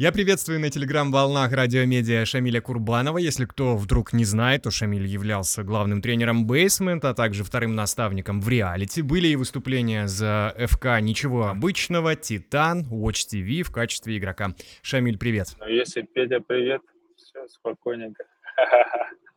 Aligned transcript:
Я 0.00 0.12
приветствую 0.12 0.60
на 0.60 0.70
телеграм-волнах 0.70 1.52
радиомедиа 1.52 2.24
Шамиля 2.24 2.60
Курбанова. 2.60 3.18
Если 3.18 3.46
кто 3.46 3.76
вдруг 3.76 4.12
не 4.12 4.24
знает, 4.24 4.62
то 4.62 4.70
Шамиль 4.70 5.04
являлся 5.04 5.64
главным 5.64 6.00
тренером 6.00 6.46
Бейсмент, 6.46 7.04
а 7.04 7.14
также 7.14 7.42
вторым 7.42 7.74
наставником 7.74 8.40
в 8.40 8.48
реалити. 8.48 9.02
Были 9.02 9.26
и 9.26 9.34
выступления 9.34 10.06
за 10.06 10.54
ФК 10.56 11.00
«Ничего 11.00 11.48
обычного», 11.48 12.14
«Титан», 12.14 12.86
Watch 12.88 13.26
TV 13.28 13.64
в 13.64 13.72
качестве 13.72 14.18
игрока. 14.18 14.54
Шамиль, 14.82 15.18
привет. 15.18 15.48
Ну, 15.58 15.66
если 15.66 16.02
Петя, 16.02 16.38
привет, 16.46 16.82
все 17.16 17.48
спокойненько. 17.48 18.22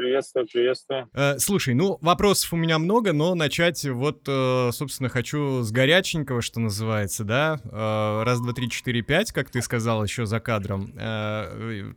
Приветствую, 0.00 0.46
приветствую. 0.50 1.10
Э, 1.12 1.38
слушай, 1.38 1.74
ну 1.74 1.98
вопросов 2.00 2.54
у 2.54 2.56
меня 2.56 2.78
много, 2.78 3.12
но 3.12 3.34
начать 3.34 3.84
вот, 3.84 4.22
э, 4.26 4.70
собственно, 4.72 5.10
хочу 5.10 5.60
с 5.60 5.70
горяченького, 5.70 6.40
что 6.40 6.58
называется, 6.58 7.22
да. 7.22 7.60
Э, 7.64 8.22
раз, 8.24 8.40
два, 8.40 8.54
три, 8.54 8.70
четыре, 8.70 9.02
пять, 9.02 9.30
как 9.30 9.50
ты 9.50 9.60
сказал 9.60 10.02
еще 10.02 10.24
за 10.24 10.40
кадром. 10.40 10.94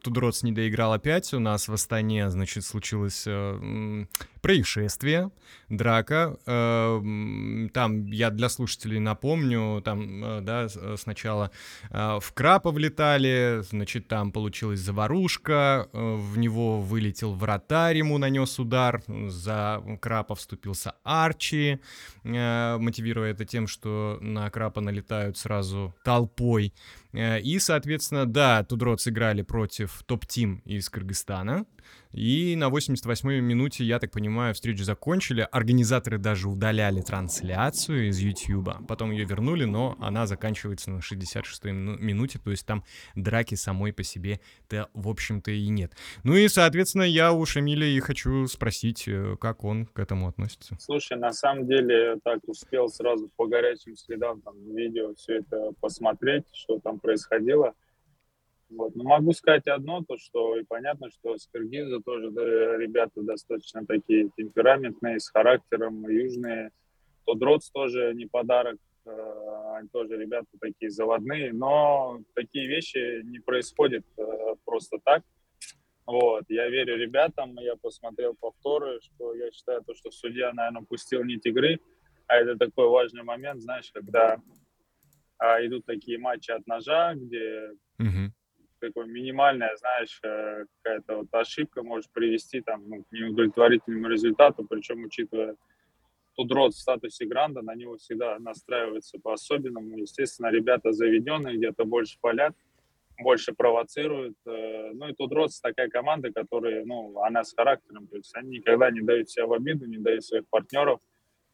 Тудроц 0.04 0.44
не 0.44 0.52
доиграл 0.52 0.92
опять. 0.92 1.34
У 1.34 1.40
нас 1.40 1.70
в 1.70 1.73
Астане, 1.73 2.30
значит, 2.30 2.66
случилось 2.66 3.26
происшествие, 4.42 5.31
драка. 5.70 6.38
Там, 6.44 8.06
я 8.08 8.30
для 8.30 8.50
слушателей 8.50 9.00
напомню, 9.00 9.81
там, 9.81 10.44
да, 10.44 10.67
сначала 10.98 11.52
в 11.90 12.26
Крапа 12.34 12.72
влетали, 12.72 13.62
значит, 13.62 14.09
там 14.09 14.34
получилась 14.34 14.81
заварушка, 14.81 15.88
в 15.94 16.38
него 16.38 16.81
вылетел 16.81 17.34
вратарь, 17.34 17.93
ему 17.96 18.18
нанес 18.18 18.60
удар, 18.60 19.04
за 19.28 19.82
Крапа 20.02 20.36
вступился 20.36 20.96
Арчи, 21.04 21.80
мотивируя 22.24 23.32
это 23.32 23.46
тем, 23.46 23.68
что 23.68 24.18
на 24.22 24.50
Крапа 24.50 24.82
налетают 24.82 25.38
сразу 25.38 25.94
толпой. 26.04 26.74
И, 27.13 27.59
соответственно, 27.59 28.26
да, 28.26 28.63
Тудро 28.63 28.98
сыграли 28.98 29.44
против 29.44 30.03
топ-тим 30.05 30.62
из 30.66 30.90
Кыргызстана. 30.90 31.66
И 32.14 32.55
на 32.55 32.70
88-й 32.70 33.42
минуте, 33.42 33.83
я 33.83 34.00
так 34.00 34.11
понимаю, 34.11 34.53
встречу 34.53 34.83
закончили. 34.83 35.47
Организаторы 35.52 36.20
даже 36.20 36.47
удаляли 36.47 37.02
трансляцию 37.02 38.09
из 38.09 38.20
YouTube. 38.20 38.70
Потом 38.88 39.11
ее 39.11 39.25
вернули, 39.25 39.66
но 39.66 39.97
она 40.00 40.28
заканчивается 40.28 40.92
на 40.92 41.00
66-й 41.00 41.72
минуте. 41.72 42.39
То 42.39 42.52
есть 42.52 42.67
там 42.67 42.83
драки 43.16 43.55
самой 43.55 43.94
по 43.94 44.03
себе-то, 44.03 44.89
в 44.94 45.09
общем-то, 45.09 45.50
и 45.52 45.67
нет. 45.70 45.94
Ну 46.23 46.36
и, 46.36 46.48
соответственно, 46.48 47.03
я 47.03 47.33
у 47.33 47.45
Шамиля 47.45 47.88
и 47.88 48.00
хочу 48.00 48.45
спросить, 48.45 49.08
э, 49.08 49.36
как 49.39 49.64
он 49.64 49.88
к 49.88 49.98
этому 49.98 50.27
относится. 50.27 50.77
Слушай, 50.80 51.17
на 51.17 51.31
самом 51.31 51.66
деле, 51.66 52.17
так 52.23 52.39
успел 52.45 52.89
сразу 52.89 53.30
по 53.36 53.48
горячим 53.48 53.95
следам 53.95 54.42
там 54.42 54.53
видео 54.75 55.16
все 55.16 55.39
это 55.39 55.72
посмотреть, 55.81 56.44
что 56.53 56.80
там 56.80 57.00
происходило. 57.04 57.76
Вот. 58.70 58.96
Но 58.96 59.04
могу 59.04 59.34
сказать 59.34 59.68
одно, 59.68 60.04
то 60.08 60.18
что 60.18 60.58
и 60.58 60.64
понятно, 60.64 61.10
что 61.12 61.38
с 61.38 61.48
Киргиза 61.48 62.00
тоже 62.00 62.28
ребята 62.78 63.22
достаточно 63.22 63.86
такие 63.86 64.30
темпераментные, 64.36 65.20
с 65.20 65.30
характером, 65.30 66.08
южные. 66.10 66.72
Тодроц 67.26 67.70
тоже 67.70 68.14
не 68.16 68.26
подарок, 68.26 68.78
э, 69.06 69.76
они 69.76 69.88
тоже 69.90 70.18
ребята 70.18 70.48
такие 70.60 70.90
заводные, 70.90 71.54
но 71.54 72.20
такие 72.34 72.68
вещи 72.68 73.22
не 73.23 73.40
происходят 73.40 74.04
э, 74.17 74.23
просто 74.66 74.98
так. 75.04 75.23
Вот, 76.06 76.44
я 76.50 76.67
верю 76.70 76.98
ребятам, 76.98 77.56
я 77.60 77.76
посмотрел 77.78 78.36
повторы, 78.38 79.00
что 79.02 79.34
я 79.36 79.52
считаю, 79.52 79.84
то, 79.84 79.94
что 79.95 80.12
судья, 80.12 80.52
наверное, 80.52 80.84
пустил 80.84 81.23
нить 81.23 81.45
игры, 81.45 81.80
а 82.28 82.36
это 82.36 82.58
такой 82.58 82.90
важный 82.90 83.23
момент, 83.23 83.62
знаешь, 83.62 83.90
когда 83.94 84.38
а, 85.44 85.66
идут 85.66 85.86
такие 85.86 86.17
матчи 86.17 86.52
от 86.52 86.66
ножа, 86.67 87.16
где 87.16 87.72
uh-huh 87.99 88.30
такое 88.80 89.05
минимальная, 89.05 89.73
знаешь, 89.77 90.19
э, 90.23 90.66
какая-то 90.81 91.19
вот 91.19 91.27
ошибка 91.31 91.83
может 91.83 92.11
привести 92.11 92.59
там, 92.59 92.83
ну, 92.89 93.03
к 93.03 93.11
неудовлетворительному 93.13 94.09
результату, 94.09 94.66
причем 94.66 95.05
учитывая 95.05 95.55
тот 96.36 96.52
род 96.52 96.73
в 96.73 96.80
статусе 96.80 97.26
гранда, 97.26 97.61
на 97.61 97.76
него 97.76 97.95
всегда 97.95 98.37
настраивается 98.39 99.20
по-особенному. 99.20 99.98
Естественно, 99.98 100.52
ребята 100.52 100.92
заведенные, 100.92 101.55
где-то 101.55 101.86
больше 101.86 102.17
палят, 102.20 102.55
больше 103.17 103.53
провоцируют. 103.53 104.36
Э, 104.45 104.92
ну 104.93 105.08
и 105.08 105.14
тут 105.14 105.32
Ротс 105.32 105.61
такая 105.61 105.87
команда, 105.87 106.33
которая, 106.33 106.83
ну, 106.83 107.17
она 107.21 107.45
с 107.45 107.53
характером, 107.53 108.08
то 108.08 108.17
есть 108.17 108.36
они 108.36 108.58
никогда 108.58 108.92
не 108.92 108.99
дают 108.99 109.30
себя 109.30 109.48
в 109.48 109.53
обиду, 109.53 109.86
не 109.86 109.98
дают 109.98 110.26
своих 110.26 110.45
партнеров. 110.49 110.99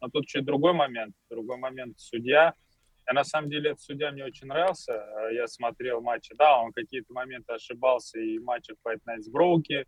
Но 0.02 0.10
тут 0.10 0.26
чуть 0.26 0.46
другой 0.46 0.74
момент. 0.74 1.14
Другой 1.30 1.58
момент 1.58 2.00
судья– 2.00 2.56
я 3.10 3.14
на 3.14 3.24
самом 3.24 3.50
деле 3.50 3.72
этот 3.72 3.82
судья 3.82 4.12
мне 4.12 4.24
очень 4.24 4.46
нравился. 4.46 5.04
Я 5.32 5.48
смотрел 5.48 6.00
матчи. 6.00 6.36
Да, 6.38 6.62
он 6.62 6.72
какие-то 6.72 7.12
моменты 7.12 7.54
ошибался 7.54 8.20
и 8.20 8.38
в 8.38 8.44
матчах 8.44 8.78
Fight 8.86 9.00
Night 9.10 9.22
с 9.22 9.30
Броуки. 9.30 9.86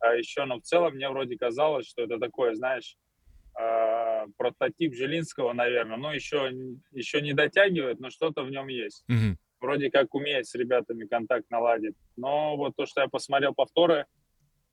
А 0.00 0.14
еще, 0.14 0.46
но 0.46 0.58
в 0.58 0.62
целом 0.62 0.94
мне 0.94 1.10
вроде 1.10 1.36
казалось, 1.36 1.86
что 1.86 2.02
это 2.02 2.18
такое, 2.18 2.54
знаешь, 2.54 2.96
а, 3.54 4.24
прототип 4.38 4.94
Жилинского, 4.94 5.52
наверное. 5.52 5.98
Но 5.98 6.14
еще, 6.14 6.50
еще 6.90 7.20
не 7.20 7.34
дотягивает, 7.34 8.00
но 8.00 8.08
что-то 8.08 8.42
в 8.42 8.50
нем 8.50 8.68
есть. 8.68 9.04
Mm-hmm. 9.10 9.36
Вроде 9.60 9.90
как 9.90 10.14
умеет 10.14 10.46
с 10.46 10.54
ребятами 10.54 11.06
контакт 11.06 11.50
наладить. 11.50 11.96
Но 12.16 12.56
вот 12.56 12.76
то, 12.76 12.86
что 12.86 13.02
я 13.02 13.08
посмотрел 13.08 13.52
повторы 13.52 14.06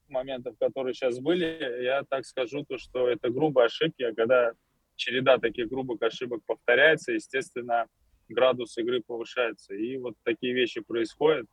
моментов, 0.07 0.55
которые 0.57 0.93
сейчас 0.93 1.19
были, 1.19 1.83
я 1.83 2.03
так 2.09 2.25
скажу, 2.25 2.63
то, 2.63 2.77
что 2.77 3.09
это 3.09 3.29
грубые 3.29 3.65
ошибки, 3.65 4.03
а 4.03 4.15
когда 4.15 4.53
череда 5.01 5.37
таких 5.39 5.67
грубых 5.67 6.01
ошибок 6.01 6.41
повторяется, 6.45 7.11
естественно, 7.13 7.87
градус 8.29 8.77
игры 8.77 9.01
повышается. 9.01 9.73
И 9.73 9.97
вот 9.97 10.13
такие 10.23 10.53
вещи 10.53 10.81
происходят. 10.81 11.47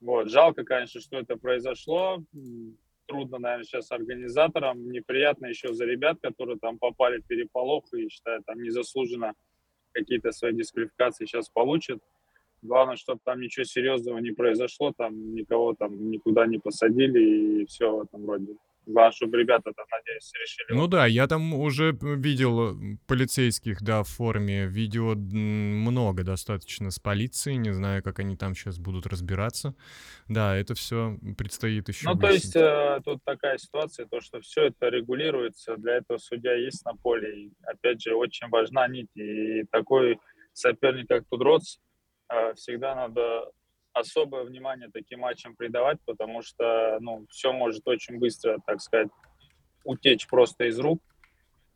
Вот. 0.00 0.28
Жалко, 0.30 0.64
конечно, 0.64 1.00
что 1.00 1.18
это 1.18 1.36
произошло. 1.36 2.22
Трудно, 3.06 3.38
наверное, 3.38 3.64
сейчас 3.64 3.92
организаторам. 3.92 4.90
Неприятно 4.90 5.46
еще 5.46 5.72
за 5.72 5.84
ребят, 5.84 6.18
которые 6.20 6.58
там 6.58 6.78
попали 6.78 7.20
в 7.20 7.26
переполох 7.26 7.84
и, 7.94 8.08
считаю, 8.08 8.42
там 8.44 8.60
незаслуженно 8.60 9.32
какие-то 9.92 10.32
свои 10.32 10.52
дисквалификации 10.52 11.24
сейчас 11.24 11.48
получат. 11.48 12.00
Главное, 12.62 12.96
чтобы 12.96 13.20
там 13.24 13.40
ничего 13.40 13.64
серьезного 13.64 14.18
не 14.18 14.32
произошло, 14.32 14.92
там 14.96 15.34
никого 15.34 15.74
там 15.74 16.10
никуда 16.10 16.46
не 16.46 16.58
посадили 16.58 17.62
и 17.62 17.66
все 17.66 17.96
в 17.96 18.02
этом 18.02 18.26
роде. 18.26 18.56
Чтобы 19.12 19.38
ребята 19.38 19.72
там, 19.74 19.86
надеюсь, 19.90 20.32
решили. 20.40 20.76
Ну 20.76 20.86
да, 20.86 21.06
я 21.06 21.26
там 21.26 21.54
уже 21.54 21.96
видел 22.00 22.78
полицейских, 23.06 23.82
да, 23.82 24.02
в 24.02 24.08
форме. 24.08 24.66
Видео 24.66 25.14
много 25.16 26.22
достаточно 26.22 26.90
с 26.90 26.98
полицией. 26.98 27.56
Не 27.56 27.72
знаю, 27.72 28.02
как 28.02 28.20
они 28.20 28.36
там 28.36 28.54
сейчас 28.54 28.78
будут 28.78 29.06
разбираться. 29.06 29.74
Да, 30.28 30.56
это 30.56 30.74
все 30.74 31.18
предстоит 31.36 31.88
еще. 31.88 32.08
Ну, 32.08 32.16
то 32.16 32.30
есть 32.30 32.54
э, 32.54 33.00
тут 33.04 33.22
такая 33.24 33.58
ситуация, 33.58 34.06
то, 34.06 34.20
что 34.20 34.40
все 34.40 34.66
это 34.66 34.88
регулируется. 34.88 35.76
Для 35.76 35.96
этого 35.96 36.18
судья 36.18 36.54
есть 36.54 36.84
на 36.84 36.94
поле. 36.94 37.46
И, 37.46 37.52
опять 37.64 38.02
же, 38.02 38.14
очень 38.14 38.48
важна 38.48 38.86
нить. 38.86 39.10
И 39.16 39.64
такой 39.72 40.18
соперник, 40.52 41.08
как 41.08 41.24
Тудроц, 41.28 41.78
э, 42.32 42.54
всегда 42.54 42.94
надо 42.94 43.50
особое 43.96 44.44
внимание 44.44 44.90
таким 44.92 45.20
матчам 45.20 45.56
придавать, 45.56 45.98
потому 46.04 46.42
что 46.42 46.98
ну, 47.00 47.26
все 47.30 47.52
может 47.52 47.88
очень 47.88 48.18
быстро, 48.18 48.58
так 48.66 48.80
сказать, 48.80 49.08
утечь 49.84 50.26
просто 50.28 50.64
из 50.64 50.78
рук 50.78 51.00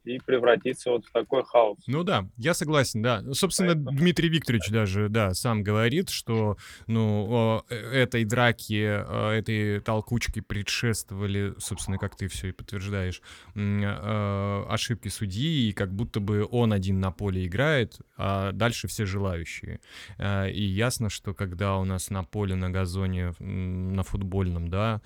и 0.05 0.19
превратиться 0.19 0.91
вот 0.91 1.05
в 1.05 1.12
такой 1.12 1.44
хаос. 1.44 1.78
Ну 1.87 2.03
да, 2.05 2.27
я 2.37 2.55
согласен, 2.55 3.03
да. 3.03 3.21
Ну, 3.22 3.34
собственно, 3.34 3.75
Поэтому... 3.75 3.97
Дмитрий 3.99 4.28
Викторович 4.28 4.71
даже, 4.71 5.09
да, 5.09 5.34
сам 5.34 5.62
говорит, 5.62 6.09
что, 6.09 6.56
ну, 6.87 7.62
э, 7.69 7.75
этой 7.75 8.25
драке, 8.25 9.05
этой 9.33 9.81
толкучке 9.81 10.43
предшествовали, 10.43 11.55
собственно, 11.59 11.99
как 11.99 12.16
ты 12.16 12.28
все 12.28 12.49
и 12.49 12.53
подтверждаешь, 12.53 13.21
э, 13.55 14.65
ошибки 14.69 15.09
судьи, 15.09 15.69
и 15.69 15.72
как 15.72 15.93
будто 15.93 16.21
бы 16.21 16.47
он 16.50 16.72
один 16.72 17.00
на 17.00 17.11
поле 17.11 17.47
играет, 17.47 17.99
а 18.17 18.53
дальше 18.53 18.88
все 18.88 19.05
желающие. 19.05 19.81
Э, 20.19 20.50
и 20.50 20.62
ясно, 20.62 21.11
что 21.11 21.34
когда 21.34 21.77
у 21.77 21.84
нас 21.84 22.11
на 22.11 22.25
поле, 22.25 22.55
на 22.55 22.71
газоне, 22.71 23.35
на 23.38 24.02
футбольном, 24.02 24.69
да, 24.69 25.00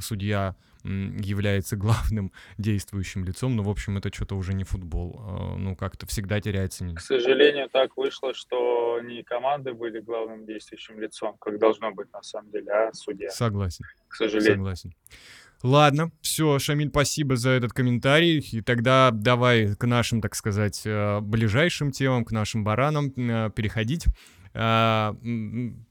судья 0.00 0.56
является 0.84 1.76
главным 1.76 2.32
действующим 2.58 3.24
лицом, 3.24 3.56
но, 3.56 3.62
в 3.62 3.68
общем, 3.68 3.96
это 3.96 4.12
что-то 4.12 4.36
уже 4.36 4.54
не 4.54 4.64
футбол. 4.64 5.20
А, 5.20 5.56
ну, 5.56 5.74
как-то 5.76 6.06
всегда 6.06 6.40
теряется. 6.40 6.86
К 6.94 7.00
сожалению, 7.00 7.68
так 7.70 7.96
вышло, 7.96 8.34
что 8.34 9.00
не 9.02 9.22
команды 9.22 9.72
были 9.72 10.00
главным 10.00 10.46
действующим 10.46 11.00
лицом, 11.00 11.36
как 11.38 11.58
должно 11.58 11.92
быть 11.92 12.12
на 12.12 12.22
самом 12.22 12.50
деле, 12.50 12.70
а 12.70 12.92
судья. 12.92 13.30
Согласен. 13.30 13.84
К 14.08 14.16
сожалению. 14.16 14.56
Согласен. 14.56 14.94
Ладно, 15.62 16.10
все, 16.20 16.58
Шамиль, 16.58 16.90
спасибо 16.90 17.36
за 17.36 17.50
этот 17.50 17.72
комментарий. 17.72 18.46
И 18.52 18.60
тогда 18.60 19.10
давай 19.10 19.74
к 19.74 19.86
нашим, 19.86 20.20
так 20.20 20.34
сказать, 20.34 20.82
э, 20.84 21.20
ближайшим 21.20 21.90
темам, 21.90 22.26
к 22.26 22.32
нашим 22.32 22.64
баранам 22.64 23.06
э, 23.16 23.50
переходить. 23.56 24.04
А, 24.54 25.16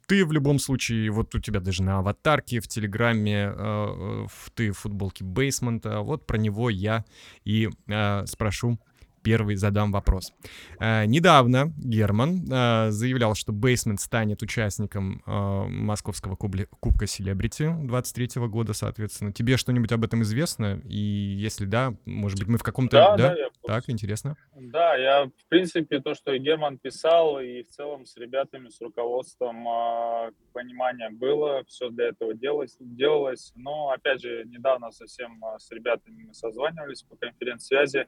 ты 0.07 0.25
в 0.25 0.31
любом 0.31 0.57
случае, 0.57 1.11
вот 1.11 1.35
у 1.35 1.39
тебя 1.39 1.59
даже 1.59 1.83
на 1.83 1.99
аватарке 1.99 2.61
в 2.61 2.67
Телеграме, 2.67 3.53
а, 3.53 4.25
ты 4.55 4.71
в 4.71 4.79
футболке 4.79 5.23
Бейсмента, 5.25 5.99
вот 5.99 6.25
про 6.25 6.37
него 6.37 6.69
я 6.69 7.03
и 7.43 7.69
а, 7.89 8.25
спрошу 8.25 8.79
первый 9.23 9.55
задам 9.55 9.91
вопрос. 9.91 10.33
Э, 10.79 11.05
недавно 11.05 11.73
Герман 11.77 12.43
э, 12.51 12.91
заявлял, 12.91 13.35
что 13.35 13.51
Бейсмент 13.51 13.99
станет 13.99 14.41
участником 14.41 15.23
э, 15.25 15.31
Московского 15.69 16.35
кубли- 16.35 16.67
Кубка 16.79 17.07
Селебрити 17.07 17.73
23 17.83 18.47
года, 18.47 18.73
соответственно. 18.73 19.31
Тебе 19.31 19.57
что-нибудь 19.57 19.91
об 19.91 20.03
этом 20.03 20.21
известно? 20.21 20.81
И 20.87 20.97
если 20.97 21.65
да, 21.65 21.93
может 22.05 22.39
быть, 22.39 22.47
мы 22.47 22.57
в 22.57 22.63
каком-то... 22.63 22.97
Да, 22.97 23.17
да, 23.17 23.35
я 23.35 23.49
Так, 23.65 23.85
интересно. 23.87 24.35
Да, 24.55 24.95
я, 24.95 25.25
в 25.25 25.49
принципе, 25.49 25.99
то, 25.99 26.13
что 26.13 26.37
Герман 26.37 26.77
писал, 26.77 27.39
и 27.39 27.63
в 27.63 27.69
целом 27.69 28.05
с 28.05 28.17
ребятами, 28.17 28.69
с 28.69 28.81
руководством 28.81 29.67
э, 29.67 30.31
понимание 30.51 31.09
было, 31.09 31.63
все 31.67 31.89
для 31.89 32.09
этого 32.09 32.33
делалось, 32.33 32.75
делалось. 32.79 33.53
Но, 33.55 33.89
опять 33.89 34.21
же, 34.21 34.43
недавно 34.45 34.91
совсем 34.91 35.43
э, 35.43 35.59
с 35.59 35.71
ребятами 35.71 36.23
мы 36.27 36.33
созванивались 36.33 37.03
по 37.03 37.15
конференц-связи. 37.15 38.05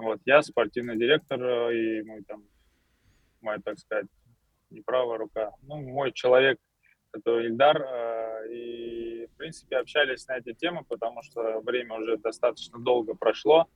Вот, 0.00 0.20
я 0.24 0.40
спортивный 0.42 0.96
директор 0.96 1.42
э, 1.42 1.76
и 1.76 2.02
мой 2.02 2.22
там, 2.24 2.42
моя, 3.42 3.58
так 3.58 3.78
сказать, 3.78 4.06
не 4.70 4.80
правая 4.80 5.18
рука, 5.18 5.52
ну, 5.62 5.76
мой 5.76 6.12
человек, 6.12 6.58
это 7.12 7.38
Ильдар, 7.40 7.82
э, 7.82 8.52
и, 8.54 9.26
в 9.26 9.36
принципе, 9.36 9.76
общались 9.76 10.26
на 10.26 10.38
эти 10.38 10.54
темы, 10.54 10.84
потому 10.88 11.22
что 11.22 11.60
время 11.60 11.96
уже 11.96 12.16
достаточно 12.16 12.78
долго 12.78 13.14
прошло, 13.14 13.68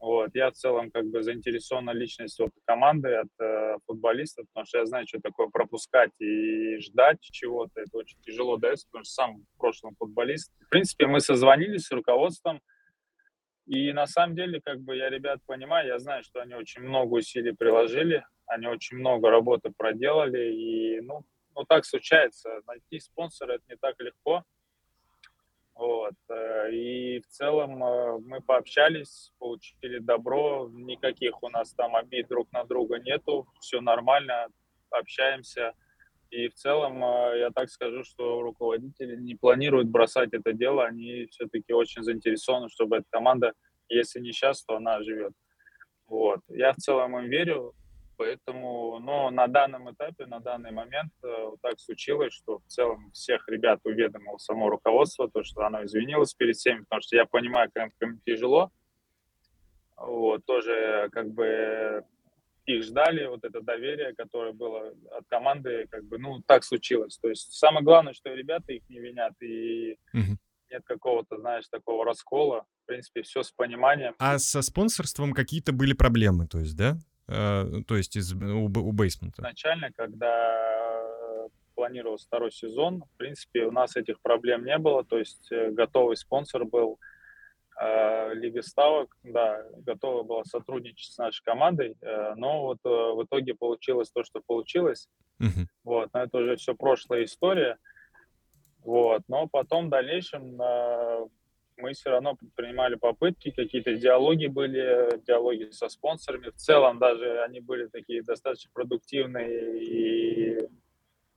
вот. 0.00 0.30
Я 0.34 0.50
в 0.50 0.54
целом 0.54 0.90
как 0.90 1.06
бы 1.06 1.22
заинтересована 1.22 1.90
личность 1.90 2.38
от 2.40 2.52
команды, 2.64 3.14
от 3.14 3.28
э, 3.40 3.78
футболистов, 3.86 4.46
потому 4.48 4.66
что 4.66 4.78
я 4.78 4.86
знаю, 4.86 5.06
что 5.08 5.20
такое 5.20 5.48
пропускать 5.48 6.12
и 6.20 6.78
ждать 6.78 7.20
чего-то. 7.20 7.80
Это 7.80 7.96
очень 7.96 8.20
тяжело 8.22 8.56
дается, 8.58 8.86
потому 8.86 9.04
что 9.04 9.12
сам 9.12 9.36
в 9.38 9.58
прошлом 9.58 9.96
футболист. 9.96 10.52
В 10.66 10.68
принципе, 10.68 11.06
мы 11.06 11.20
созвонились 11.20 11.86
с 11.86 11.90
руководством, 11.90 12.60
и 13.68 13.92
на 13.92 14.06
самом 14.06 14.34
деле, 14.34 14.62
как 14.62 14.80
бы 14.80 14.96
я 14.96 15.10
ребят 15.10 15.40
понимаю, 15.46 15.88
я 15.88 15.98
знаю, 15.98 16.24
что 16.24 16.40
они 16.40 16.54
очень 16.54 16.80
много 16.80 17.14
усилий 17.14 17.52
приложили, 17.52 18.24
они 18.46 18.66
очень 18.66 18.96
много 18.96 19.30
работы 19.30 19.70
проделали, 19.76 20.52
и 20.54 21.00
ну, 21.02 21.24
ну 21.54 21.64
так 21.64 21.84
случается. 21.84 22.62
Найти 22.66 22.98
спонсора 22.98 23.52
это 23.54 23.64
не 23.68 23.76
так 23.76 24.00
легко. 24.00 24.42
Вот. 25.74 26.14
Э, 26.30 26.72
и 26.72 27.20
в 27.20 27.26
целом 27.28 27.84
э, 27.84 28.18
мы 28.20 28.40
пообщались, 28.40 29.32
получили 29.38 29.98
добро, 29.98 30.70
никаких 30.72 31.42
у 31.42 31.50
нас 31.50 31.74
там 31.74 31.94
обид 31.94 32.26
друг 32.28 32.50
на 32.52 32.64
друга 32.64 32.98
нету, 32.98 33.46
все 33.60 33.82
нормально, 33.82 34.48
общаемся. 34.90 35.74
И 36.30 36.48
в 36.48 36.54
целом 36.54 37.02
э, 37.02 37.38
я 37.38 37.50
так 37.50 37.70
скажу, 37.70 38.04
что 38.04 38.42
руководители 38.42 39.16
не 39.16 39.34
планируют 39.34 39.88
бросать 39.88 40.30
это 40.32 40.52
дело, 40.52 40.84
они 40.84 41.26
все-таки 41.30 41.72
очень 41.72 42.02
заинтересованы, 42.02 42.68
чтобы 42.68 42.98
эта 42.98 43.06
команда, 43.10 43.52
если 43.88 44.20
не 44.20 44.32
сейчас, 44.32 44.62
то 44.64 44.76
она 44.76 45.02
живет. 45.02 45.32
Вот. 46.06 46.40
Я 46.48 46.72
в 46.72 46.76
целом 46.76 47.18
им 47.18 47.30
верю, 47.30 47.72
поэтому, 48.18 48.98
но 48.98 49.30
на 49.30 49.46
данном 49.46 49.90
этапе, 49.90 50.26
на 50.26 50.40
данный 50.40 50.70
момент 50.70 51.12
э, 51.22 51.44
вот 51.44 51.60
так 51.62 51.80
случилось, 51.80 52.34
что 52.34 52.58
в 52.58 52.66
целом 52.66 53.10
всех 53.12 53.48
ребят 53.48 53.80
уведомил 53.84 54.38
само 54.38 54.68
руководство, 54.68 55.30
то, 55.30 55.42
что 55.42 55.62
оно 55.64 55.84
извинилось 55.84 56.34
перед 56.34 56.56
всеми, 56.56 56.80
потому 56.80 57.00
что 57.00 57.16
я 57.16 57.24
понимаю, 57.24 57.70
как 57.72 57.92
им 58.02 58.20
тяжело. 58.26 58.70
Вот, 59.96 60.44
тоже 60.44 61.08
как 61.10 61.30
бы 61.30 62.04
их 62.68 62.84
ждали, 62.84 63.26
вот 63.26 63.44
это 63.44 63.60
доверие, 63.62 64.14
которое 64.14 64.52
было 64.52 64.92
от 65.12 65.26
команды, 65.28 65.86
как 65.90 66.04
бы, 66.04 66.18
ну, 66.18 66.42
так 66.46 66.64
случилось. 66.64 67.16
То 67.18 67.28
есть 67.28 67.52
самое 67.52 67.84
главное, 67.84 68.12
что 68.12 68.32
ребята 68.34 68.72
их 68.72 68.82
не 68.88 68.98
винят, 69.00 69.32
и 69.40 69.96
Мгм. 70.12 70.38
нет 70.70 70.82
какого-то, 70.84 71.38
знаешь, 71.38 71.66
такого 71.68 72.04
раскола. 72.04 72.66
В 72.84 72.86
принципе, 72.86 73.22
все 73.22 73.42
с 73.42 73.50
пониманием. 73.50 74.14
А 74.18 74.38
со 74.38 74.62
спонсорством 74.62 75.32
какие-то 75.32 75.72
были 75.72 75.94
проблемы, 75.94 76.46
то 76.46 76.58
есть, 76.58 76.76
да? 76.76 76.98
Э, 77.26 77.64
то 77.86 77.96
есть 77.96 78.16
из, 78.16 78.34
у, 78.34 78.64
у 78.66 78.92
Бейсмента. 78.92 79.40
Изначально, 79.42 79.90
когда 79.92 81.48
планировался 81.74 82.26
второй 82.26 82.50
сезон, 82.52 83.04
в 83.14 83.16
принципе, 83.16 83.64
у 83.64 83.70
нас 83.70 83.96
этих 83.96 84.20
проблем 84.20 84.64
не 84.64 84.76
было, 84.78 85.04
то 85.04 85.18
есть 85.18 85.50
э, 85.52 85.70
готовый 85.70 86.16
спонсор 86.16 86.64
был 86.64 86.92
э, 86.94 87.17
Лига 88.34 88.62
Ставок, 88.62 89.16
да, 89.22 89.62
готова 89.78 90.22
была 90.22 90.44
сотрудничать 90.44 91.12
с 91.12 91.18
нашей 91.18 91.42
командой, 91.44 91.96
э, 92.00 92.34
но 92.36 92.62
вот 92.62 92.78
э, 92.84 92.88
в 92.88 93.24
итоге 93.24 93.54
получилось 93.54 94.10
то, 94.10 94.24
что 94.24 94.40
получилось. 94.44 95.08
Мгм. 95.38 95.68
Вот, 95.84 96.10
но 96.12 96.22
это 96.22 96.38
уже 96.38 96.56
все 96.56 96.74
прошлая 96.74 97.24
история. 97.24 97.78
Вот, 98.84 99.22
но 99.28 99.46
потом 99.46 99.86
в 99.86 99.90
дальнейшем 99.90 100.60
э, 100.60 101.26
мы 101.76 101.92
все 101.92 102.10
равно 102.10 102.34
предпринимали 102.34 102.96
попытки, 102.96 103.50
какие-то 103.50 103.94
диалоги 103.94 104.46
были, 104.46 105.20
диалоги 105.26 105.70
со 105.70 105.88
спонсорами. 105.88 106.50
В 106.50 106.56
целом 106.56 106.98
даже 106.98 107.42
они 107.42 107.60
были 107.60 107.86
такие 107.86 108.22
достаточно 108.22 108.70
продуктивные 108.74 109.84
и 109.84 110.68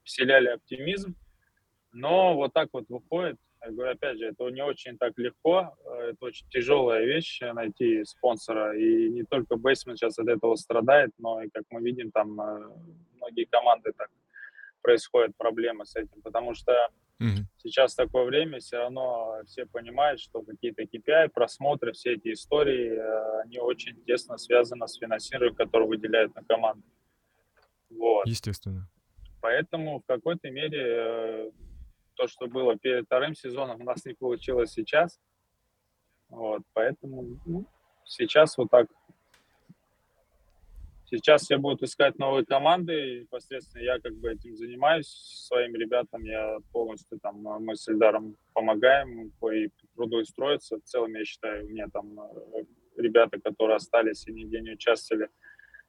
вселяли 0.03 0.47
оптимизм. 0.47 1.15
Но 1.93 2.35
вот 2.35 2.53
так 2.53 2.69
вот 2.73 2.85
выходит, 2.89 3.37
я 3.63 3.71
говорю, 3.71 3.91
опять 3.91 4.17
же, 4.17 4.25
это 4.25 4.49
не 4.49 4.63
очень 4.63 4.97
так 4.97 5.13
легко, 5.17 5.75
э, 5.85 6.11
это 6.11 6.25
очень 6.25 6.47
тяжелая 6.49 7.05
вещь 7.05 7.41
э, 7.41 7.53
найти 7.53 8.03
спонсора, 8.05 8.77
и 8.77 9.09
не 9.09 9.23
только 9.23 9.55
Бейсмент 9.55 9.99
сейчас 9.99 10.17
от 10.17 10.27
этого 10.27 10.55
страдает, 10.55 11.11
но 11.17 11.41
и, 11.43 11.49
как 11.49 11.63
мы 11.69 11.81
видим, 11.81 12.11
там 12.11 12.39
э, 12.41 12.69
многие 13.15 13.45
команды 13.45 13.91
так 13.95 14.09
происходят 14.81 15.35
проблемы 15.37 15.85
с 15.85 15.95
этим, 15.95 16.21
потому 16.23 16.55
что 16.55 16.73
Мгм. 17.19 17.47
сейчас 17.57 17.93
такое 17.93 18.25
время, 18.25 18.57
все 18.59 18.77
равно 18.77 19.41
все 19.45 19.67
понимают, 19.67 20.19
что 20.19 20.41
какие-то 20.41 20.83
KPI, 20.83 21.29
просмотры, 21.29 21.91
все 21.91 22.13
эти 22.13 22.33
истории, 22.33 22.97
они 23.43 23.59
очень 23.59 24.03
тесно 24.05 24.39
связаны 24.39 24.87
с 24.87 24.97
финансированием, 24.97 25.55
которое 25.55 25.85
выделяют 25.85 26.33
на 26.33 26.43
команду. 26.43 26.83
Вот. 27.91 28.25
Естественно. 28.25 28.87
Поэтому 29.39 29.99
в 29.99 30.05
какой-то 30.07 30.49
мере 30.49 31.51
то, 32.21 32.27
что 32.27 32.47
было 32.47 32.77
перед 32.77 33.05
вторым 33.05 33.33
сезоном, 33.33 33.81
у 33.81 33.83
нас 33.83 34.05
не 34.05 34.13
получилось 34.13 34.71
сейчас. 34.71 35.19
Вот, 36.29 36.61
поэтому 36.73 37.39
ну, 37.45 37.65
сейчас 38.05 38.57
вот 38.57 38.69
так. 38.69 38.87
Сейчас 41.05 41.41
все 41.41 41.57
будут 41.57 41.81
искать 41.81 42.17
новые 42.19 42.45
команды, 42.45 42.93
и 42.93 43.19
непосредственно 43.21 43.81
я 43.81 43.99
как 43.99 44.15
бы 44.15 44.31
этим 44.31 44.55
занимаюсь 44.55 45.07
своим 45.47 45.75
ребятам, 45.75 46.23
я 46.23 46.59
полностью 46.71 47.19
там, 47.19 47.45
э, 47.45 47.59
мы 47.59 47.75
с 47.75 47.85
Эльдаром 47.89 48.37
помогаем 48.53 49.31
по 49.39 49.51
и 49.51 49.69
трудоустроиться. 49.95 50.77
В 50.77 50.83
целом, 50.83 51.13
я 51.15 51.25
считаю, 51.25 51.65
у 51.65 51.69
меня 51.69 51.87
там 51.91 52.17
э, 52.17 52.63
ребята, 52.95 53.41
которые 53.41 53.75
остались 53.75 54.25
и 54.27 54.31
нигде 54.31 54.61
не 54.61 54.71
участвовали, 54.71 55.27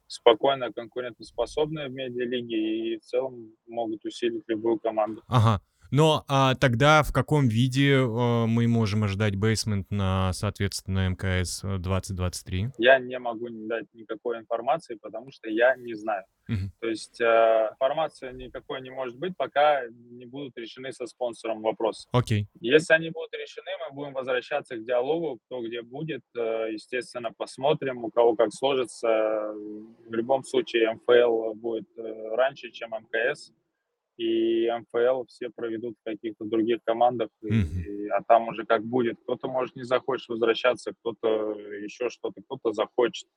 спокойно, 0.07 0.73
конкурентоспособные 0.73 1.87
в 1.87 1.93
медиалиге 1.93 2.57
и 2.57 2.97
в 2.97 3.03
целом 3.03 3.53
могут 3.65 4.03
усилить 4.03 4.43
любую 4.47 4.77
команду. 4.79 5.21
Ага. 5.27 5.61
Но 5.93 6.25
а 6.27 6.55
тогда 6.55 7.03
в 7.03 7.13
каком 7.13 7.47
виде 7.47 7.91
э, 7.91 8.45
мы 8.47 8.67
можем 8.67 9.03
ожидать 9.03 9.35
Бейсмент 9.35 9.91
на, 9.91 10.33
соответственно, 10.33 11.07
МКС 11.09 11.63
э, 11.63 11.77
2023? 11.77 12.69
Я 12.79 12.97
не 12.97 13.19
могу 13.19 13.47
не 13.47 13.67
дать 13.67 13.85
никакой 13.93 14.39
информации, 14.39 14.97
потому 14.99 15.31
что 15.31 15.51
я 15.51 15.75
не 15.75 15.93
знаю. 15.93 16.23
Мгм. 16.47 16.71
То 16.79 16.87
есть 16.87 17.21
э, 17.21 17.69
информация 17.73 18.31
никакой 18.31 18.81
не 18.81 18.89
может 18.89 19.19
быть, 19.19 19.37
пока 19.37 19.83
не 19.87 20.25
будут 20.25 20.57
решены 20.57 20.91
со 20.93 21.05
спонсором 21.05 21.61
вопросы. 21.61 22.07
Окей. 22.11 22.47
Если 22.59 22.91
они 22.91 23.11
будут 23.11 23.31
решены, 23.33 23.69
мы 23.87 23.95
будем 23.95 24.13
возвращаться 24.13 24.75
к 24.77 24.83
диалогу, 24.83 25.37
кто 25.45 25.61
где 25.61 25.83
будет. 25.83 26.23
Э, 26.35 26.73
Естественно, 26.73 27.29
посмотрим, 27.37 28.03
у 28.03 28.09
кого 28.09 28.35
как 28.35 28.51
сложится. 28.51 29.07
В 30.07 30.13
любом 30.13 30.43
случае, 30.43 30.91
МФЛ 30.93 31.53
будет 31.53 31.87
э, 31.97 32.35
раньше, 32.35 32.71
чем 32.71 32.93
МКС. 32.93 33.53
И 34.17 34.69
МФЛ 34.69 35.25
все 35.25 35.49
проведут 35.49 35.95
в 35.99 36.03
каких-то 36.03 36.45
других 36.45 36.79
командах, 36.83 37.29
и- 37.41 37.47
и- 37.81 38.07
а 38.09 38.21
там 38.27 38.47
уже 38.47 38.65
как 38.65 38.83
будет. 38.83 39.17
Кто-то, 39.23 39.47
может, 39.47 39.75
не 39.75 39.83
захочет 39.83 40.29
возвращаться, 40.29 40.93
кто-то 40.93 41.53
еще 41.83 42.09
что-то, 42.09 42.41
кто-то 42.41 42.73
захочет. 42.73 43.27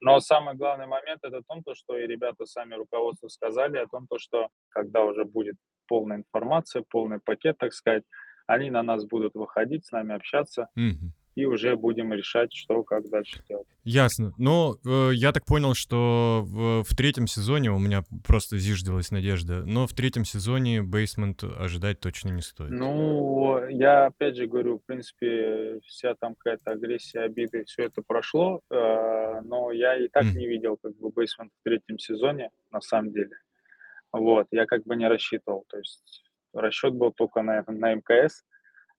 Но 0.00 0.20
самый 0.20 0.54
главный 0.54 0.86
момент 0.86 1.20
это 1.22 1.40
в 1.40 1.44
том, 1.46 1.62
то, 1.62 1.74
что 1.74 1.96
и 1.98 2.06
ребята 2.06 2.46
сами 2.46 2.74
руководство 2.74 3.28
сказали 3.28 3.78
о 3.78 3.86
том, 3.86 4.06
то, 4.06 4.18
что 4.18 4.48
когда 4.70 5.04
уже 5.04 5.24
будет 5.24 5.56
полная 5.86 6.18
информация, 6.18 6.82
полный 6.90 7.20
пакет, 7.20 7.58
так 7.58 7.72
сказать, 7.72 8.04
они 8.46 8.70
на 8.70 8.82
нас 8.82 9.04
будут 9.06 9.34
выходить, 9.34 9.86
с 9.86 9.92
нами 9.92 10.14
общаться, 10.14 10.68
Мгм. 10.74 11.12
И 11.34 11.44
уже 11.46 11.76
будем 11.76 12.12
решать, 12.12 12.52
что, 12.52 12.82
как 12.82 13.08
дальше 13.10 13.42
делать. 13.48 13.66
Ясно. 13.82 14.32
Но 14.38 14.76
э, 14.86 15.10
я 15.14 15.32
так 15.32 15.44
понял, 15.44 15.74
что 15.74 16.42
в, 16.44 16.84
в 16.84 16.96
третьем 16.96 17.26
сезоне 17.26 17.70
у 17.70 17.78
меня 17.78 18.04
просто 18.26 18.56
зиждилась 18.58 19.10
надежда, 19.10 19.64
но 19.64 19.86
в 19.86 19.92
третьем 19.94 20.24
сезоне 20.24 20.82
Бейсмент 20.82 21.42
ожидать 21.42 22.00
точно 22.00 22.30
не 22.30 22.42
стоит. 22.42 22.70
Ну, 22.70 23.66
я 23.68 24.06
опять 24.06 24.36
же 24.36 24.46
говорю, 24.46 24.78
в 24.78 24.86
принципе, 24.86 25.80
вся 25.84 26.14
там 26.14 26.34
какая-то 26.36 26.70
агрессия, 26.72 27.20
обиды, 27.20 27.64
все 27.64 27.84
это 27.84 28.02
прошло, 28.06 28.60
э, 28.70 29.40
но 29.44 29.72
я 29.72 29.96
и 29.96 30.08
так 30.08 30.24
Мгм. 30.24 30.36
не 30.36 30.46
видел 30.46 30.76
как 30.76 30.96
бы 30.96 31.10
Бейсмент 31.10 31.50
в 31.60 31.64
третьем 31.64 31.98
сезоне, 31.98 32.50
на 32.70 32.80
самом 32.80 33.12
деле. 33.12 33.36
Вот, 34.12 34.46
я 34.52 34.66
как 34.66 34.84
бы 34.84 34.94
не 34.94 35.08
рассчитывал, 35.08 35.64
то 35.68 35.78
есть 35.78 36.22
расчет 36.52 36.94
был 36.94 37.12
только 37.12 37.42
на, 37.42 37.64
на 37.66 37.94
МКС, 37.94 38.44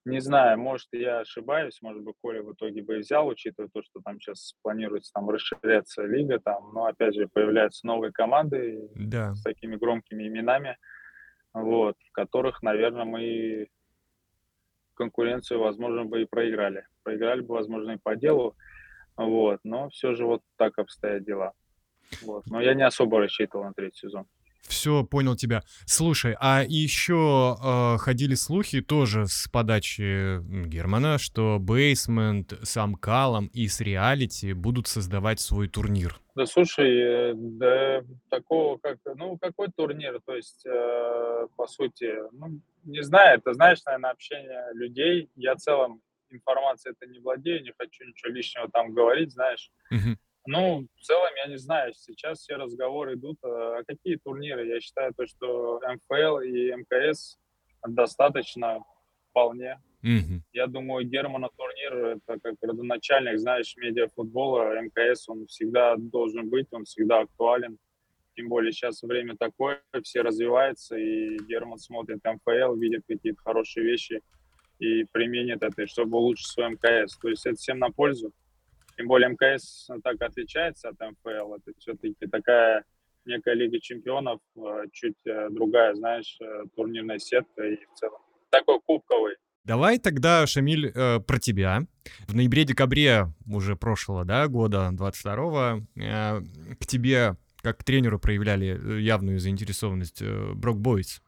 Не 0.06 0.20
знаю, 0.20 0.56
может, 0.60 0.86
я 0.92 1.20
ошибаюсь, 1.20 1.82
может 1.82 2.00
быть, 2.02 2.14
Коля 2.22 2.40
в 2.42 2.52
итоге 2.52 2.80
бы 2.80 2.94
и 2.96 2.98
взял, 3.00 3.26
учитывая 3.26 3.68
то, 3.68 3.82
что 3.82 4.00
там 4.04 4.20
сейчас 4.20 4.54
планируется 4.62 5.10
там 5.12 5.28
расширяться 5.28 6.04
лига, 6.04 6.38
там, 6.38 6.72
но 6.72 6.84
опять 6.86 7.14
же 7.16 7.26
появляются 7.26 7.84
новые 7.84 8.12
команды 8.12 8.88
Да. 8.94 9.34
с 9.34 9.42
такими 9.42 9.74
громкими 9.74 10.28
именами, 10.28 10.76
вот, 11.52 11.96
в 12.08 12.12
которых, 12.12 12.62
наверное, 12.62 13.04
мы 13.04 13.66
конкуренцию, 14.94 15.58
возможно, 15.58 16.04
бы 16.04 16.22
и 16.22 16.24
проиграли. 16.24 16.86
Проиграли 17.02 17.40
бы, 17.40 17.54
возможно, 17.54 17.90
и 17.92 17.98
по 18.00 18.14
делу, 18.14 18.56
вот, 19.16 19.58
но 19.64 19.88
все 19.88 20.14
же 20.14 20.24
вот 20.24 20.42
так 20.56 20.78
обстоят 20.78 21.24
дела. 21.24 21.52
Вот. 22.22 22.46
Но 22.46 22.60
я 22.60 22.74
не 22.74 22.86
особо 22.86 23.18
рассчитывал 23.18 23.64
на 23.64 23.72
третий 23.74 23.98
сезон. 24.06 24.26
Все, 24.68 25.04
понял 25.04 25.36
тебя. 25.36 25.62
Слушай, 25.84 26.36
а 26.40 26.64
еще 26.66 27.56
э, 27.62 27.98
ходили 27.98 28.34
слухи 28.34 28.80
тоже 28.80 29.26
с 29.26 29.48
подачи 29.48 30.40
Германа, 30.66 31.18
что 31.18 31.58
Бейсмент, 31.60 32.52
сам 32.62 32.94
Калом 32.94 33.46
и 33.52 33.68
с 33.68 33.80
Реалити 33.80 34.52
будут 34.52 34.86
создавать 34.86 35.40
свой 35.40 35.68
турнир. 35.68 36.20
Да 36.34 36.46
слушай, 36.46 36.90
э, 36.90 37.32
да 37.34 38.02
такого 38.28 38.78
как, 38.78 38.98
ну 39.16 39.38
какой 39.38 39.68
турнир, 39.74 40.20
то 40.24 40.36
есть 40.36 40.66
э, 40.66 41.46
по 41.56 41.66
сути, 41.66 42.12
ну 42.32 42.60
не 42.84 43.02
знаю, 43.02 43.38
это 43.38 43.54
знаешь, 43.54 43.82
наверное, 43.84 44.10
общение 44.10 44.64
людей. 44.74 45.30
Я 45.34 45.54
в 45.54 45.58
целом 45.58 46.02
информацией 46.30 46.94
это 46.98 47.10
не 47.10 47.20
владею, 47.20 47.62
не 47.62 47.72
хочу 47.78 48.04
ничего 48.04 48.32
лишнего 48.32 48.68
там 48.70 48.92
говорить, 48.92 49.32
знаешь. 49.32 49.70
Мгм. 49.90 50.18
Ну, 50.46 50.86
в 50.96 51.02
целом, 51.02 51.30
я 51.44 51.50
не 51.50 51.58
знаю, 51.58 51.92
сейчас 51.94 52.40
все 52.40 52.56
разговоры 52.56 53.14
идут, 53.14 53.38
э, 53.42 53.48
а 53.48 53.82
какие 53.86 54.16
турниры? 54.16 54.66
Я 54.66 54.80
считаю, 54.80 55.12
то, 55.14 55.26
что 55.26 55.80
МФЛ 55.80 56.40
и 56.40 56.72
МКС 56.72 57.36
достаточно 57.86 58.80
вполне. 59.30 59.80
Мгм. 60.02 60.44
Я 60.52 60.66
думаю, 60.66 61.04
Германа 61.04 61.48
турнир 61.56 62.16
это 62.16 62.38
как 62.40 62.54
родоначальник, 62.62 63.38
знаешь, 63.38 63.76
медиафутбола. 63.76 64.80
МКС 64.80 65.28
он 65.28 65.46
всегда 65.46 65.96
должен 65.96 66.48
быть, 66.48 66.66
он 66.70 66.84
всегда 66.84 67.20
актуален. 67.20 67.78
Тем 68.36 68.48
более 68.48 68.70
сейчас 68.70 69.02
время 69.02 69.34
такое, 69.36 69.82
все 70.02 70.20
развиваются, 70.20 70.96
и 70.96 71.38
Герман 71.48 71.78
смотрит 71.78 72.20
МФЛ, 72.22 72.76
видит 72.76 73.02
какие-то 73.08 73.40
хорошие 73.42 73.84
вещи 73.84 74.20
и 74.78 75.04
применит 75.04 75.62
это, 75.62 75.86
чтобы 75.86 76.18
улучшить 76.18 76.48
свой 76.48 76.70
МКС. 76.70 77.16
То 77.16 77.28
есть 77.28 77.46
это 77.46 77.56
всем 77.56 77.78
на 77.78 77.90
пользу. 77.90 78.32
Тем 78.96 79.08
более 79.08 79.30
МКС 79.30 79.88
так 80.02 80.20
отличается 80.20 80.88
от 80.88 81.00
МФЛ. 81.00 81.54
Это 81.54 81.72
все-таки 81.78 82.26
такая 82.26 82.84
некая 83.26 83.54
Лига 83.54 83.80
чемпионов, 83.80 84.40
э, 84.56 84.84
чуть 84.92 85.16
э, 85.26 85.48
другая, 85.50 85.94
знаешь, 85.94 86.38
э, 86.40 86.64
турнирная 86.74 87.18
сетка 87.18 87.62
и 87.64 87.76
в 87.76 87.98
целом 87.98 88.20
такой 88.50 88.80
кубковый. 88.80 89.34
Давай 89.64 89.98
тогда, 89.98 90.46
Шамиль, 90.46 90.92
про 90.92 91.38
тебя. 91.40 91.80
В 92.28 92.36
ноябре-декабре 92.36 93.26
уже 93.52 93.74
прошлого 93.74 94.24
да, 94.24 94.46
года, 94.46 94.90
22-го, 94.92 95.82
э, 96.00 96.40
к 96.78 96.86
тебе, 96.86 97.36
как 97.62 97.78
к 97.78 97.84
тренеру, 97.84 98.20
проявляли 98.20 99.00
явную 99.00 99.40
заинтересованность 99.40 100.22
э, 100.22 100.52
Брок 100.54 100.78
Бойс. 100.78 101.20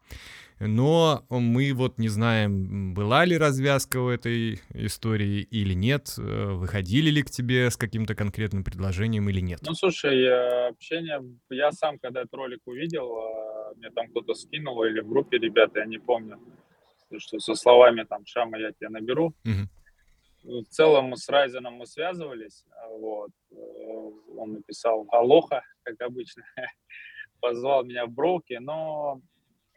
Но 0.60 1.24
мы 1.30 1.72
вот 1.72 1.98
не 1.98 2.08
знаем, 2.08 2.94
была 2.94 3.24
ли 3.24 3.38
развязка 3.38 3.98
у 3.98 4.08
этой 4.08 4.60
истории 4.74 5.40
или 5.42 5.74
нет, 5.74 6.14
э, 6.18 6.52
выходили 6.52 7.10
ли 7.10 7.22
к 7.22 7.30
тебе 7.30 7.70
с 7.70 7.76
каким-то 7.76 8.14
конкретным 8.14 8.64
предложением 8.64 9.28
или 9.28 9.40
нет. 9.40 9.60
Ну, 9.62 9.74
слушай, 9.74 10.68
общение, 10.68 11.22
я 11.50 11.70
сам, 11.72 11.98
когда 11.98 12.22
этот 12.22 12.34
ролик 12.34 12.60
увидел, 12.66 13.18
э, 13.18 13.74
мне 13.76 13.90
там 13.90 14.08
кто-то 14.08 14.34
скинул 14.34 14.82
или 14.82 15.00
в 15.00 15.08
группе 15.08 15.38
ребята, 15.38 15.80
я 15.80 15.86
не 15.86 15.98
помню, 15.98 16.40
что 17.18 17.38
со 17.38 17.54
словами 17.54 18.04
там 18.04 18.26
«Шама, 18.26 18.58
я 18.58 18.72
тебя 18.72 18.90
наберу». 18.90 19.34
Мгм. 19.44 19.68
В 20.44 20.64
целом 20.70 21.06
мы 21.06 21.16
с 21.16 21.28
Райзеном 21.28 21.74
мы 21.74 21.86
связывались, 21.86 22.64
а, 22.70 22.88
вот, 22.88 23.30
э, 23.50 23.54
он 24.36 24.52
написал 24.54 25.06
«Алоха», 25.10 25.62
как 25.82 26.00
обычно, 26.00 26.42
позвал 27.40 27.84
меня 27.84 28.06
в 28.06 28.10
броуки, 28.10 28.54
но 28.54 29.20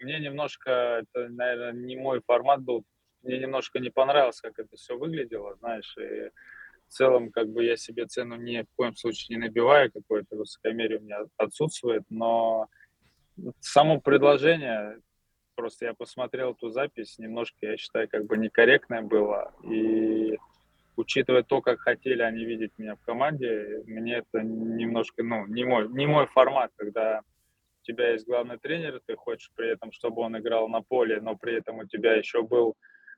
мне 0.01 0.19
немножко, 0.19 1.03
это, 1.03 1.29
наверное, 1.29 1.73
не 1.73 1.95
мой 1.95 2.21
формат 2.25 2.61
был, 2.61 2.83
мне 3.23 3.39
немножко 3.39 3.79
не 3.79 3.89
понравилось, 3.89 4.41
как 4.41 4.59
это 4.59 4.75
все 4.75 4.97
выглядело, 4.97 5.55
знаешь, 5.55 5.95
и 5.97 6.29
в 6.87 6.93
целом, 6.93 7.31
как 7.31 7.49
бы 7.49 7.63
я 7.63 7.77
себе 7.77 8.05
цену 8.05 8.35
ни 8.35 8.61
в 8.61 8.75
коем 8.75 8.95
случае 8.95 9.37
не 9.37 9.45
набиваю, 9.45 9.91
какое-то 9.91 10.35
высокомерие 10.35 10.99
у 10.99 11.03
меня 11.03 11.19
отсутствует, 11.37 12.03
но 12.09 12.67
само 13.59 14.01
предложение, 14.01 14.99
просто 15.55 15.85
я 15.85 15.93
посмотрел 15.93 16.51
эту 16.51 16.69
запись, 16.69 17.17
немножко, 17.17 17.57
я 17.61 17.77
считаю, 17.77 18.09
как 18.09 18.25
бы 18.25 18.37
некорректное 18.37 19.01
было, 19.03 19.53
и 19.63 20.37
учитывая 20.97 21.43
то, 21.43 21.61
как 21.61 21.79
хотели 21.79 22.21
они 22.21 22.43
видеть 22.45 22.71
меня 22.77 22.95
в 22.95 23.01
команде, 23.01 23.83
мне 23.85 24.17
это 24.17 24.41
немножко, 24.43 25.23
ну, 25.23 25.45
не 25.47 25.63
мой, 25.63 25.87
не 25.89 26.07
мой 26.07 26.25
формат, 26.27 26.71
когда 26.75 27.21
у 27.81 27.83
тебя 27.83 28.11
есть 28.11 28.27
главный 28.27 28.57
тренер, 28.57 29.01
ты 29.05 29.15
хочешь 29.15 29.51
при 29.55 29.69
этом, 29.69 29.91
чтобы 29.91 30.21
он 30.21 30.37
играл 30.37 30.69
на 30.69 30.81
поле, 30.81 31.19
но 31.21 31.35
при 31.35 31.55
этом 31.55 31.79
у 31.79 31.85
тебя 31.85 32.13
еще 32.15 32.43
был 32.43 32.75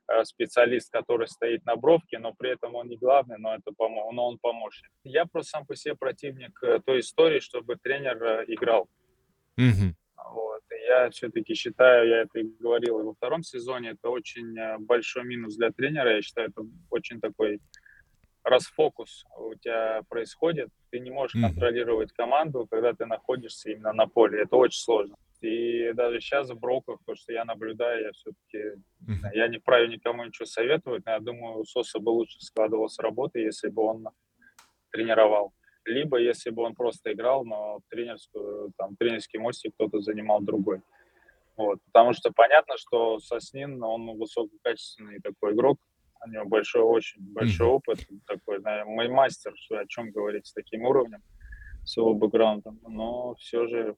э, 0.08 0.24
специалист, 0.24 0.90
который 0.90 1.28
стоит 1.28 1.64
на 1.66 1.76
бровке, 1.76 2.18
но 2.18 2.32
при 2.32 2.50
этом 2.50 2.74
он 2.74 2.88
не 2.88 2.96
главный, 2.96 3.36
но, 3.38 3.54
это 3.54 3.70
помо- 3.76 4.10
но 4.12 4.26
он 4.26 4.38
помощник. 4.38 4.90
Я 5.04 5.26
просто 5.26 5.50
сам 5.50 5.66
по 5.66 5.76
себе 5.76 5.94
противник 5.94 6.58
э, 6.62 6.80
той 6.84 7.00
истории, 7.00 7.40
чтобы 7.40 7.76
тренер 7.76 8.22
э, 8.22 8.44
играл. 8.48 8.88
Мгм. 9.56 9.94
Вот. 10.16 10.62
И 10.70 10.86
я 10.86 11.10
все-таки 11.10 11.54
считаю, 11.54 12.08
я 12.08 12.22
это 12.22 12.38
и 12.38 12.44
говорил 12.44 13.00
и 13.00 13.04
во 13.04 13.12
втором 13.12 13.42
сезоне, 13.42 13.90
это 13.90 14.08
очень 14.08 14.56
большой 14.80 15.24
минус 15.24 15.56
для 15.56 15.70
тренера. 15.70 16.16
Я 16.16 16.22
считаю, 16.22 16.48
это 16.48 16.62
очень 16.90 17.20
такой 17.20 17.60
расфокус 18.42 19.24
у 19.38 19.54
тебя 19.54 20.02
происходит. 20.08 20.68
Ты 20.94 21.00
не 21.00 21.10
можешь 21.10 21.34
Мгм. 21.34 21.48
контролировать 21.48 22.12
команду, 22.12 22.68
когда 22.70 22.92
ты 22.92 23.04
находишься 23.04 23.72
именно 23.72 23.92
на 23.92 24.06
поле. 24.06 24.42
Это 24.42 24.54
очень 24.54 24.80
сложно. 24.80 25.16
И 25.40 25.92
даже 25.92 26.20
сейчас 26.20 26.50
в 26.50 26.60
броках, 26.60 27.00
то, 27.04 27.16
что 27.16 27.32
я 27.32 27.44
наблюдаю, 27.44 28.04
я 28.04 28.12
все-таки, 28.12 28.80
Мгм. 29.00 29.30
я 29.32 29.48
не 29.48 29.58
вправе 29.58 29.88
никому 29.88 30.24
ничего 30.24 30.46
советовать, 30.46 31.04
но 31.04 31.10
я 31.10 31.18
думаю, 31.18 31.58
у 31.58 31.64
Соса 31.64 31.98
бы 31.98 32.10
лучше 32.10 32.38
складывалась 32.38 32.96
работа, 33.00 33.40
если 33.40 33.70
бы 33.70 33.82
он 33.82 34.08
тренировал. 34.92 35.52
Либо 35.84 36.18
если 36.18 36.50
бы 36.50 36.62
он 36.62 36.76
просто 36.76 37.12
играл, 37.12 37.44
но 37.44 37.80
тренерскую, 37.90 38.70
там, 38.78 38.94
тренерский 38.94 39.40
мостик 39.40 39.74
кто-то 39.74 39.98
занимал 39.98 40.42
другой. 40.42 40.80
Вот. 41.56 41.80
Потому 41.86 42.12
что 42.12 42.30
понятно, 42.30 42.76
что 42.76 43.18
Соснин, 43.18 43.82
он 43.82 44.16
высококачественный 44.16 45.18
такой 45.20 45.54
игрок, 45.54 45.78
у 46.24 46.28
него 46.30 46.44
большой, 46.46 46.82
очень 46.82 47.22
большой 47.32 47.66
Мгм. 47.66 47.76
опыт, 47.76 47.98
такой, 48.26 48.60
наверное, 48.60 48.94
мой 48.94 49.08
мастер, 49.08 49.52
что 49.56 49.78
о 49.78 49.86
чем 49.86 50.10
говорить 50.10 50.46
с 50.46 50.52
таким 50.52 50.82
уровнем, 50.82 51.22
с 51.84 51.96
его 51.96 52.14
бэкграундом, 52.14 52.80
но 52.82 53.34
все 53.36 53.66
же, 53.66 53.96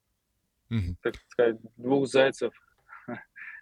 Мгм. 0.71 0.97
так 1.03 1.15
сказать, 1.29 1.57
двух 1.77 2.07
зайцев 2.09 2.53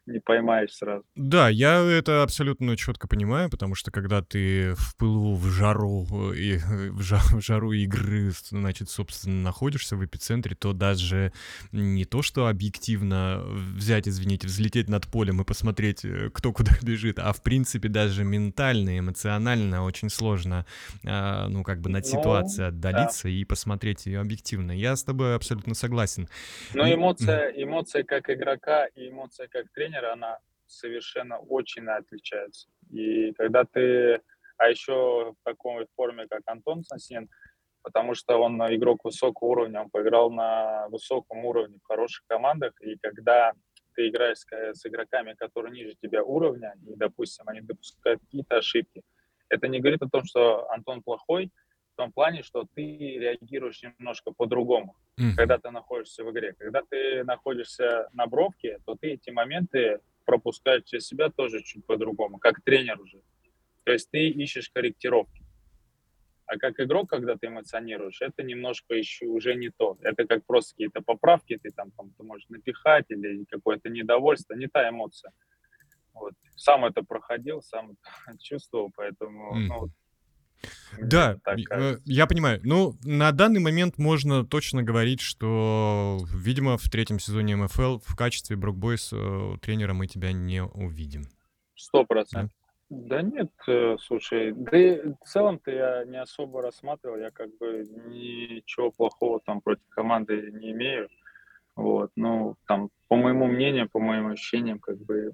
не 0.07 0.21
поймаешь 0.21 0.73
сразу. 0.75 1.05
Да, 1.17 1.49
я 1.49 1.79
это 1.83 2.23
абсолютно 2.23 2.77
четко 2.77 3.09
понимаю, 3.09 3.49
потому 3.51 3.75
что 3.75 3.91
когда 3.91 4.21
ты 4.23 4.75
в 4.75 4.97
пылу, 4.97 5.35
в 5.35 5.47
жару 5.51 6.07
э, 6.33 6.37
и 6.37 6.53
э, 6.57 6.91
в, 6.91 7.01
жа- 7.01 7.21
в 7.39 7.41
жару 7.41 7.73
игры, 7.73 8.31
значит, 8.51 8.91
собственно, 8.91 9.43
находишься 9.43 9.97
в 9.97 10.05
эпицентре, 10.05 10.55
то 10.57 10.73
даже 10.73 11.33
не 11.73 12.05
то, 12.05 12.23
что 12.23 12.47
объективно 12.49 13.43
взять, 13.47 14.07
извините, 14.09 14.47
взлететь 14.47 14.89
над 14.89 15.07
полем 15.07 15.41
и 15.41 15.45
посмотреть, 15.45 16.05
э, 16.05 16.31
кто 16.33 16.53
куда 16.53 16.73
бежит, 16.83 17.19
а 17.19 17.33
в 17.33 17.43
принципе 17.43 17.89
даже 17.89 18.25
ментально, 18.25 18.99
эмоционально 18.99 19.85
очень 19.85 20.11
сложно, 20.11 20.67
а, 21.07 21.49
ну, 21.49 21.63
как 21.63 21.81
бы 21.81 21.89
над 21.91 22.05
Ну, 22.05 22.11
ситуацией 22.11 22.69
отдалиться 22.69 23.29
и 23.29 23.45
посмотреть 23.45 24.07
ее 24.07 24.21
объективно. 24.21 24.73
Я 24.73 24.97
с 24.97 25.05
тобой 25.05 25.35
абсолютно 25.35 25.75
согласен. 25.75 26.29
Но 26.75 26.87
И- 26.87 26.95
эмоция, 26.95 27.53
эмоция 27.57 28.03
как 28.05 28.29
игрока 28.29 28.87
и 28.95 29.09
эмоция 29.09 29.49
как 29.49 29.67
тренера, 29.73 29.94
она 30.03 30.39
совершенно 30.67 31.39
очень 31.39 31.89
отличается. 31.89 32.69
И 32.91 33.33
когда 33.33 33.65
ты, 33.65 34.21
а 34.57 34.69
еще 34.69 35.33
в 35.33 35.37
такой 35.45 35.87
форме, 35.97 36.27
как 36.29 36.43
Антон 36.47 36.85
Сансин, 36.85 37.29
потому 37.83 38.15
что 38.15 38.39
он 38.39 38.61
игрок 38.75 39.05
высокого 39.05 39.49
уровня, 39.49 39.83
он 39.83 39.91
поиграл 39.91 40.31
на 40.31 40.89
высоком 40.89 41.45
уровне 41.45 41.79
в 41.83 41.87
хороших 41.87 42.25
командах, 42.27 42.73
и 42.81 42.97
когда 42.97 43.53
ты 43.95 44.09
играешь 44.09 44.39
с, 44.39 44.47
с 44.51 44.87
игроками, 44.87 45.35
которые 45.35 45.73
ниже 45.73 45.95
тебя 46.01 46.23
уровня, 46.25 46.75
и, 46.87 46.97
допустим, 46.97 47.45
они 47.49 47.61
допускают 47.61 48.21
какие-то 48.23 48.57
ошибки, 48.57 49.03
это 49.49 49.69
не 49.69 49.81
говорит 49.81 50.03
о 50.03 50.09
том, 50.09 50.25
что 50.25 50.69
Антон 50.71 51.03
плохой, 51.03 51.51
в 51.95 51.97
том 51.97 52.13
плане, 52.13 52.43
что 52.43 52.67
ты 52.75 52.83
реагируешь 52.83 53.83
немножко 53.83 54.33
по-другому 54.33 54.97
Мгм. 55.17 55.37
когда 55.37 55.59
ты 55.59 55.71
находишься 55.71 56.25
в 56.25 56.31
игре. 56.33 56.55
Когда 56.59 56.83
ты 56.83 57.23
находишься 57.25 58.09
на 58.13 58.27
бровке, 58.27 58.81
то 58.85 58.97
ты 58.97 59.13
эти 59.13 59.31
моменты 59.31 60.01
пропускаешь 60.25 60.83
через 60.85 61.07
себя 61.07 61.31
тоже 61.31 61.63
чуть 61.63 61.87
по-другому, 61.87 62.39
как 62.39 62.63
тренер 62.63 63.01
уже. 63.01 63.21
То 63.85 63.93
есть 63.93 64.11
ты 64.11 64.29
ищешь 64.29 64.71
корректировки. 64.71 65.45
А 66.47 66.59
как 66.59 66.81
игрок, 66.81 67.09
когда 67.09 67.37
ты 67.37 67.47
эмоционируешь, 67.47 68.21
это 68.21 68.43
немножко 68.43 68.95
еще 68.95 69.27
уже 69.27 69.55
не 69.55 69.71
то. 69.71 69.97
Это 70.03 70.27
как 70.27 70.45
просто 70.45 70.73
какие-то 70.73 71.01
поправки, 71.01 71.57
ты 71.63 71.71
там, 71.71 71.91
там 71.93 72.11
ты 72.11 72.23
можешь 72.25 72.49
напихать 72.49 73.07
или 73.09 73.45
какое-то 73.45 73.89
недовольство, 73.89 74.55
не 74.55 74.67
та 74.67 74.89
эмоция. 74.89 75.33
Вот. 76.13 76.35
сам 76.57 76.85
это 76.85 77.03
проходил, 77.03 77.63
сам 77.63 77.93
это 77.93 77.99
чувствовал, 78.39 78.91
поэтому, 78.95 79.57
М. 79.57 79.69
ну, 79.69 79.89
Да, 81.01 81.35
э, 81.35 81.39
кажется. 81.43 82.03
я 82.05 82.27
понимаю. 82.27 82.61
Ну, 82.63 82.95
на 83.05 83.33
данный 83.33 83.61
момент 83.61 83.99
можно 83.99 84.45
точно 84.45 84.83
говорить, 84.83 85.21
что, 85.21 86.19
видимо, 86.35 86.77
в 86.77 86.89
третьем 86.91 87.19
сезоне 87.19 87.57
МФЛ 87.57 87.99
в 87.99 88.17
качестве 88.17 88.57
Брок 88.57 88.77
Бойс 88.77 89.11
э, 89.13 89.57
тренера 89.61 89.95
мы 89.95 90.07
тебя 90.07 90.33
не 90.33 90.63
увидим. 90.63 91.25
Сто 91.75 92.01
Да? 92.01 92.05
процентов. 92.07 92.57
Да 92.91 93.23
нет, 93.23 93.51
э, 93.67 93.97
слушай, 93.99 94.53
да 94.53 94.79
и 94.79 95.01
в 95.01 95.27
целом-то 95.27 95.71
я 95.71 96.05
не 96.05 96.21
особо 96.21 96.63
рассматривал, 96.63 97.17
я 97.17 97.31
как 97.31 97.49
бы 97.59 97.85
ничего 98.07 98.91
плохого 98.91 99.41
там 99.45 99.61
против 99.63 99.83
команды 99.89 100.51
не 100.53 100.73
имею. 100.73 101.09
Вот, 101.77 102.13
ну, 102.15 102.57
там, 102.69 102.91
по 103.09 103.17
моему 103.17 103.47
мнению, 103.47 103.89
по 103.89 103.99
моим 103.99 104.29
ощущениям, 104.29 104.79
как 104.79 104.99
бы 104.99 105.33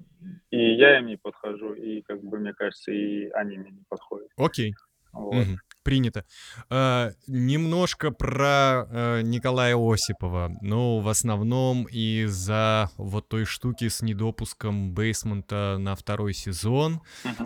и 0.49 0.73
я 0.75 0.97
им 0.97 1.05
не 1.05 1.17
подхожу, 1.17 1.73
и, 1.73 2.01
как 2.01 2.23
бы, 2.23 2.39
мне 2.39 2.53
кажется, 2.53 2.91
и 2.91 3.29
они 3.29 3.57
мне 3.57 3.71
не 3.71 3.83
подходят. 3.87 4.29
Окей. 4.37 4.73
Вот. 5.13 5.33
Мгм. 5.33 5.61
Принято. 5.83 6.25
А, 6.69 7.11
немножко 7.25 8.11
про 8.11 8.85
э, 8.87 9.21
Николая 9.23 9.75
Осипова. 9.75 10.55
Ну, 10.61 10.99
в 10.99 11.07
основном 11.09 11.85
из-за 11.85 12.91
вот 12.97 13.27
той 13.27 13.45
штуки 13.45 13.87
с 13.87 14.03
недопуском 14.03 14.93
Бейсмента 14.93 15.77
на 15.79 15.95
второй 15.95 16.33
сезон. 16.35 17.01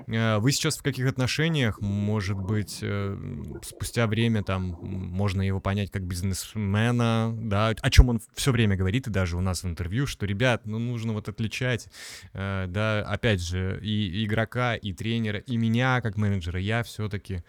Э, 0.07 0.39
Вы 0.39 0.51
сейчас 0.51 0.77
в 0.77 0.83
каких 0.83 1.07
отношениях? 1.07 1.79
Может 1.79 2.37
быть, 2.37 2.79
э, 2.81 3.17
спустя 3.63 4.05
время 4.07 4.43
там 4.43 4.77
можно 4.81 5.41
его 5.41 5.61
понять 5.61 5.91
как 5.91 6.03
бизнесмена, 6.03 7.33
да, 7.37 7.69
о 7.69 7.89
чем 7.89 8.09
он 8.09 8.19
все 8.33 8.51
время 8.51 8.75
говорит, 8.75 9.07
и 9.07 9.11
даже 9.11 9.37
у 9.37 9.41
нас 9.41 9.63
в 9.63 9.67
интервью, 9.67 10.07
что, 10.07 10.25
ребят, 10.25 10.65
ну 10.65 10.77
нужно 10.77 11.13
вот 11.13 11.29
отличать, 11.29 11.87
э, 12.33 12.65
да, 12.67 12.99
опять 12.99 13.41
же, 13.41 13.79
и 13.81 14.25
игрока, 14.25 14.75
и 14.75 14.91
тренера, 14.91 15.39
и 15.39 15.55
меня 15.55 16.01
как 16.01 16.17
менеджера, 16.17 16.59
я 16.59 16.83
все-таки 16.83 17.43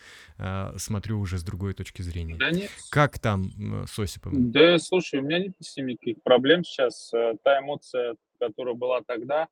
смотрю 0.78 1.18
уже 1.20 1.38
с 1.38 1.42
другой 1.42 1.74
точки 1.74 2.02
зрения. 2.02 2.36
Да 2.36 2.50
нет, 2.50 2.70
Как 2.90 3.18
там 3.18 3.50
с 3.86 3.98
Осиповым? 3.98 4.50
да, 4.50 4.78
слушай, 4.78 5.20
у 5.20 5.22
меня 5.22 5.38
нет 5.40 5.54
с 5.60 5.76
ним 5.76 5.86
никаких 5.88 6.22
проблем 6.22 6.64
сейчас. 6.64 7.12
Э, 7.14 7.34
Та 7.42 7.60
эмоция, 7.60 8.16
которая 8.40 8.74
была 8.74 9.02
тогда, 9.02 9.48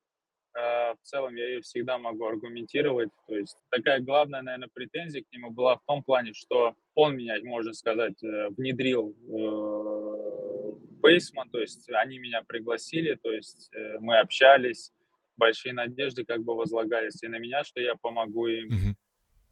э, 0.57 0.59
в 0.95 0.99
целом 1.03 1.35
я 1.37 1.49
ее 1.49 1.61
всегда 1.63 1.99
могу 1.99 2.27
аргументировать. 2.27 3.11
То 3.29 3.37
есть 3.37 3.57
такая 3.71 4.01
главная, 4.01 4.43
наверное, 4.43 4.69
претензия 4.73 5.23
к 5.23 5.33
нему 5.33 5.51
была 5.51 5.77
в 5.77 5.83
том 5.87 6.03
плане, 6.03 6.33
что 6.35 6.75
он 6.95 7.17
меня, 7.17 7.37
можно 7.43 7.73
сказать, 7.73 8.23
э, 8.23 8.49
внедрил 8.57 9.15
в 9.27 10.79
Бейсман, 11.01 11.51
то 11.51 11.61
есть 11.61 11.89
они 11.91 12.19
меня 12.19 12.43
пригласили, 12.47 13.19
то 13.23 13.31
есть 13.33 13.71
мы 14.01 14.19
общались, 14.19 14.91
большие 15.37 15.75
надежды 15.75 16.25
как 16.25 16.43
бы 16.45 16.55
возлагались 16.55 17.23
и 17.23 17.29
на 17.29 17.39
меня, 17.39 17.65
что 17.65 17.81
я 17.81 17.95
помогу 17.97 18.47
им, 18.47 18.67
Мгм. 18.69 18.97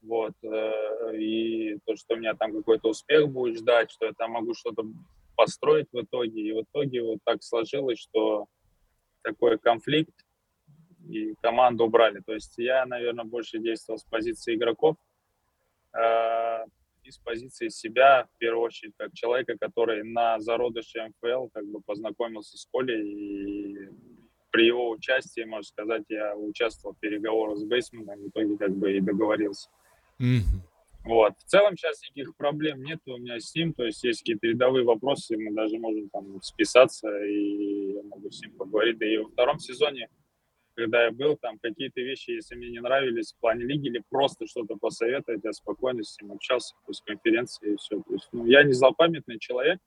Вот, 0.02 0.34
э, 0.42 1.16
и 1.16 1.78
то, 1.86 1.96
что 1.96 2.16
меня 2.16 2.34
там 2.34 2.52
какой-то 2.52 2.90
успех 2.90 3.28
будет 3.28 3.58
ждать, 3.58 3.90
что 3.90 4.06
я 4.06 4.12
там 4.12 4.32
могу 4.32 4.54
что-то 4.54 4.84
построить 5.36 5.86
в 5.92 6.00
итоге, 6.00 6.42
и 6.42 6.52
в 6.52 6.62
итоге 6.62 7.02
вот 7.02 7.18
так 7.24 7.42
сложилось, 7.42 7.98
что 7.98 8.46
такой 9.22 9.58
конфликт, 9.58 10.14
и 11.08 11.34
команду 11.40 11.84
убрали. 11.84 12.20
То 12.24 12.34
есть 12.34 12.54
я, 12.58 12.86
наверное, 12.86 13.24
больше 13.24 13.58
действовал 13.58 13.98
с 13.98 14.04
позиции 14.04 14.54
игроков 14.54 14.96
э, 15.94 16.64
и 17.04 17.10
с 17.10 17.18
позиции 17.18 17.68
себя, 17.68 18.26
в 18.34 18.38
первую 18.38 18.64
очередь, 18.64 18.94
как 18.96 19.12
человека, 19.12 19.56
который 19.58 20.04
на 20.04 20.40
зародыше 20.40 21.08
МФЛ 21.08 21.48
как 21.52 21.66
бы 21.66 21.80
познакомился 21.80 22.56
с 22.56 22.66
Колей, 22.72 23.02
и 23.02 23.88
при 24.50 24.66
его 24.66 24.90
участии, 24.90 25.44
можно 25.44 25.64
сказать, 25.64 26.04
я 26.08 26.36
участвовал 26.36 26.94
в 26.94 27.00
переговорах 27.00 27.58
с 27.58 27.64
Бейсманом, 27.64 28.20
в 28.20 28.28
итоге 28.28 28.56
как 28.58 28.72
бы 28.72 28.96
и 28.96 29.00
договорился. 29.00 29.68
Мгм. 30.22 30.62
Вот. 31.04 31.32
В 31.36 31.44
целом 31.44 31.76
сейчас 31.76 32.00
никаких 32.02 32.36
проблем 32.36 32.84
нет 32.84 33.00
у 33.06 33.16
меня 33.16 33.40
с 33.40 33.52
ним, 33.56 33.72
то 33.74 33.84
есть 33.84 34.04
есть 34.04 34.20
какие-то 34.20 34.46
рядовые 34.46 34.84
вопросы, 34.84 35.36
мы 35.36 35.52
даже 35.52 35.76
можем 35.78 36.08
там 36.10 36.40
списаться, 36.42 37.08
и 37.24 37.94
я 37.94 38.02
могу 38.04 38.30
с 38.30 38.40
ним 38.40 38.52
поговорить. 38.56 38.98
Да 38.98 39.06
и 39.06 39.16
во 39.16 39.28
втором 39.28 39.58
сезоне, 39.58 40.08
когда 40.76 41.06
я 41.06 41.10
был, 41.10 41.36
там 41.36 41.58
какие-то 41.58 42.00
вещи, 42.00 42.30
если 42.30 42.54
мне 42.54 42.70
не 42.70 42.80
нравились 42.80 43.32
в 43.32 43.40
плане 43.40 43.64
лиги 43.64 43.88
или 43.88 44.00
просто 44.10 44.46
что-то 44.46 44.76
посоветовать, 44.76 45.40
я 45.42 45.52
спокойно 45.52 46.04
с 46.04 46.20
ним 46.20 46.30
общался 46.30 46.76
после 46.86 47.04
конференции 47.04 47.72
и 47.72 47.76
все. 47.76 48.00
То 48.00 48.12
есть, 48.12 48.28
ну, 48.30 48.46
я 48.46 48.62
не 48.62 48.72
злопамятный 48.72 49.40
человек, 49.40 49.80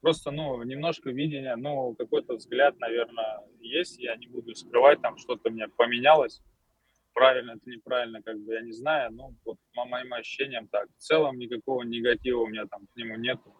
просто, 0.00 0.32
ну, 0.32 0.60
немножко 0.64 1.10
видения, 1.10 1.54
ну, 1.54 1.94
какой-то 1.94 2.34
взгляд, 2.34 2.76
наверное, 2.80 3.42
есть, 3.60 4.00
я 4.00 4.16
не 4.16 4.26
буду 4.26 4.52
скрывать, 4.56 5.00
там 5.00 5.16
что-то 5.16 5.48
у 5.48 5.52
меня 5.52 5.68
поменялось, 5.76 6.42
правильно 7.18 7.50
это 7.52 7.70
неправильно, 7.70 8.22
как 8.22 8.38
бы 8.40 8.54
я 8.54 8.62
не 8.62 8.72
знаю, 8.72 9.12
ну, 9.12 9.34
вот 9.44 9.56
по 9.74 9.84
моим 9.84 10.12
ощущениям 10.14 10.68
так. 10.68 10.88
В 10.96 11.00
целом 11.00 11.38
никакого 11.38 11.82
негатива 11.82 12.40
у 12.40 12.46
меня 12.46 12.66
там 12.66 12.86
к 12.86 12.96
нему 12.96 13.16
нету. 13.16 13.54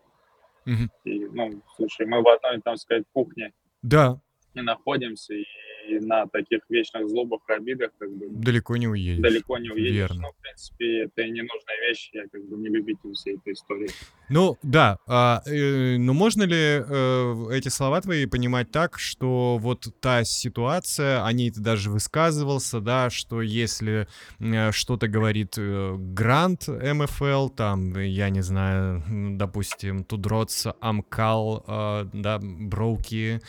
Мгм. 0.64 0.90
И, 1.04 1.24
ну, 1.26 1.62
слушай, 1.76 2.06
мы 2.06 2.22
в 2.22 2.28
одной, 2.28 2.60
там 2.60 2.76
сказать, 2.76 3.04
кухне 3.12 3.52
Да, 3.82 4.20
не 4.54 4.62
находимся, 4.62 5.34
и, 5.34 5.44
и 5.88 5.98
на 6.00 6.26
таких 6.26 6.60
вечных 6.68 7.08
злобах, 7.08 7.40
обидах, 7.48 7.90
как 7.98 8.10
бы, 8.10 8.28
далеко 8.30 8.76
не 8.76 8.88
уедешь. 8.88 9.22
далеко 9.22 9.58
не 9.58 9.70
уедешь. 9.70 9.94
Верно. 9.94 10.22
Но, 10.22 10.32
в 10.32 10.36
принципе, 10.42 11.04
это 11.04 11.22
и 11.22 11.30
ненужная 11.30 11.80
вещь, 11.88 12.10
я 12.12 12.26
как 12.28 12.44
бы 12.44 12.56
не 12.58 12.68
любитель 12.68 13.12
всей 13.14 13.36
этой 13.36 13.52
истории. 13.52 13.90
Ну, 14.30 14.58
да, 14.62 14.98
а, 15.06 15.42
э, 15.46 15.96
но 15.96 16.12
можно 16.12 16.42
ли 16.42 16.56
э, 16.56 17.48
эти 17.52 17.68
слова 17.68 18.00
твои 18.00 18.26
понимать 18.26 18.70
так, 18.70 18.98
что 18.98 19.58
вот 19.58 19.88
та 20.00 20.24
ситуация, 20.24 21.24
о 21.24 21.32
ней 21.32 21.50
ты 21.50 21.60
даже 21.60 21.90
высказывался, 21.90 22.80
да, 22.80 23.08
что 23.08 23.40
если 23.40 24.06
э, 24.38 24.70
что-то 24.72 25.08
говорит 25.08 25.54
э, 25.56 25.94
Грант 25.96 26.68
МФЛ, 26.68 27.48
там, 27.48 27.94
э, 27.96 28.06
я 28.06 28.28
не 28.28 28.42
знаю, 28.42 29.02
допустим, 29.38 30.04
Тудроц, 30.04 30.66
Амкал, 30.80 31.64
э, 31.66 32.10
да, 32.12 32.38
Броуки, 32.42 33.40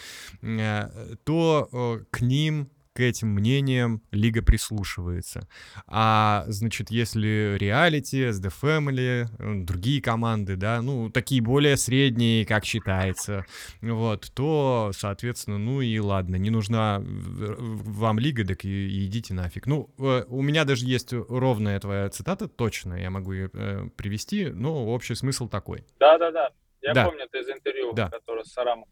э, 0.42 1.16
то 1.26 1.68
э, 1.72 2.06
к 2.10 2.22
ним 2.22 2.70
к 3.00 3.02
этим 3.02 3.30
мнениям 3.30 4.02
лига 4.12 4.42
прислушивается. 4.42 5.48
А, 5.88 6.44
значит, 6.48 6.92
если 6.92 7.56
реалити, 7.58 8.24
SD 8.26 8.52
Family, 8.62 9.26
э, 9.40 9.64
другие 9.64 10.02
команды, 10.02 10.58
да, 10.58 10.82
ну, 10.82 11.10
такие 11.10 11.42
более 11.42 11.78
средние, 11.78 12.46
как 12.46 12.66
считается, 12.66 13.46
вот, 13.82 14.30
то, 14.36 14.92
соответственно, 14.94 15.58
ну 15.58 15.80
и 15.80 15.98
ладно, 15.98 16.36
не 16.36 16.50
нужна 16.50 17.02
вам 17.02 18.20
лига, 18.20 18.46
так 18.46 18.66
и, 18.66 18.68
и 18.90 19.06
идите 19.06 19.34
нафиг. 19.34 19.66
Ну, 19.66 19.90
э, 19.98 20.26
у 20.28 20.42
меня 20.42 20.66
даже 20.66 20.86
есть 20.86 21.14
ровная 21.14 21.80
твоя 21.80 22.10
цитата, 22.10 22.50
точно, 22.50 22.96
я 22.96 23.10
могу 23.10 23.32
ее 23.32 23.50
э, 23.54 23.88
привести, 23.96 24.48
но 24.48 24.88
общий 24.88 25.16
смысл 25.16 25.48
такой. 25.48 25.86
Да-да-да, 26.02 26.50
я 26.82 26.94
Да. 26.94 27.06
помню 27.06 27.24
это 27.24 27.38
из 27.40 27.48
интервью, 27.50 27.94
Да. 27.94 28.10
которое 28.10 28.44
с 28.44 28.52
Сарамом. 28.52 28.86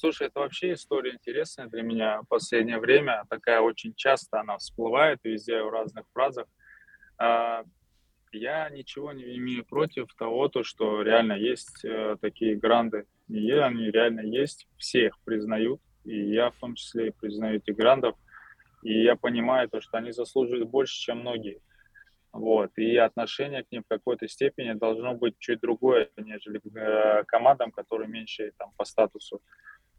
Слушай, 0.00 0.28
это 0.28 0.40
вообще 0.40 0.72
история 0.72 1.12
интересная 1.12 1.66
для 1.66 1.82
меня 1.82 2.22
в 2.22 2.26
последнее 2.26 2.78
время. 2.78 3.24
Такая 3.28 3.60
очень 3.60 3.92
часто 3.94 4.40
она 4.40 4.56
всплывает 4.56 5.18
везде 5.24 5.62
в 5.62 5.68
разных 5.68 6.06
фразах. 6.14 6.46
А, 7.18 7.64
Я 8.32 8.70
ничего 8.70 9.12
не 9.12 9.36
имею 9.36 9.62
против 9.66 10.06
того, 10.14 10.48
то, 10.48 10.62
что 10.62 11.02
реально 11.02 11.34
есть 11.34 11.84
э, 11.84 12.16
такие 12.18 12.56
гранды. 12.56 13.04
И 13.28 13.50
они 13.50 13.90
реально 13.90 14.20
есть, 14.20 14.66
все 14.78 15.08
их 15.08 15.18
признают. 15.26 15.82
И 16.06 16.30
я 16.30 16.50
в 16.50 16.56
том 16.56 16.76
числе 16.76 17.12
признаю 17.12 17.58
этих 17.58 17.76
грандов. 17.76 18.16
И 18.82 19.02
я 19.02 19.16
понимаю 19.16 19.68
то, 19.68 19.82
что 19.82 19.98
они 19.98 20.12
заслуживают 20.12 20.70
больше, 20.70 20.94
чем 20.98 21.18
многие. 21.18 21.60
Вот. 22.32 22.70
И 22.78 22.96
отношение 22.96 23.64
к 23.64 23.70
ним 23.70 23.82
в 23.82 23.88
какой-то 23.88 24.28
степени 24.28 24.72
должно 24.72 25.14
быть 25.14 25.34
чуть 25.38 25.60
другое, 25.60 26.08
нежели 26.16 26.58
к 26.58 26.74
э, 26.74 27.24
командам, 27.24 27.70
которые 27.70 28.08
меньше 28.08 28.52
там, 28.56 28.70
по 28.78 28.86
статусу. 28.86 29.42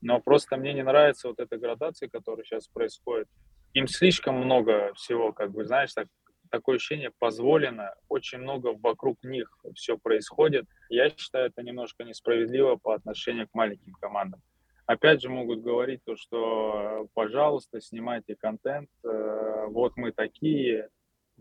Но 0.02 0.20
просто 0.20 0.58
мне 0.58 0.74
не 0.74 0.84
нравится 0.84 1.28
вот 1.28 1.40
эта 1.40 1.58
градация, 1.58 2.10
которая 2.10 2.44
сейчас 2.44 2.68
происходит. 2.68 3.28
Им 3.74 3.88
слишком 3.88 4.36
много 4.36 4.94
всего, 4.96 5.32
как 5.32 5.52
бы, 5.52 5.64
знаешь, 5.64 5.94
так, 5.94 6.08
такое 6.50 6.76
ощущение 6.76 7.12
позволено, 7.20 7.94
очень 8.10 8.40
много 8.40 8.76
вокруг 8.82 9.24
них 9.24 9.48
все 9.76 9.98
происходит. 9.98 10.66
Я 10.90 11.10
считаю, 11.10 11.48
это 11.48 11.64
немножко 11.64 12.04
несправедливо 12.04 12.76
по 12.76 12.94
отношению 12.94 13.48
к 13.48 13.54
маленьким 13.54 13.94
командам. 13.94 14.42
Опять 14.86 15.22
же 15.22 15.30
могут 15.30 15.62
говорить 15.62 16.02
то, 16.04 16.18
что, 16.18 17.04
э, 17.04 17.08
пожалуйста, 17.14 17.80
снимайте 17.80 18.36
контент, 18.36 18.90
э, 19.06 19.66
вот 19.70 19.96
мы 19.96 20.12
такие, 20.12 20.90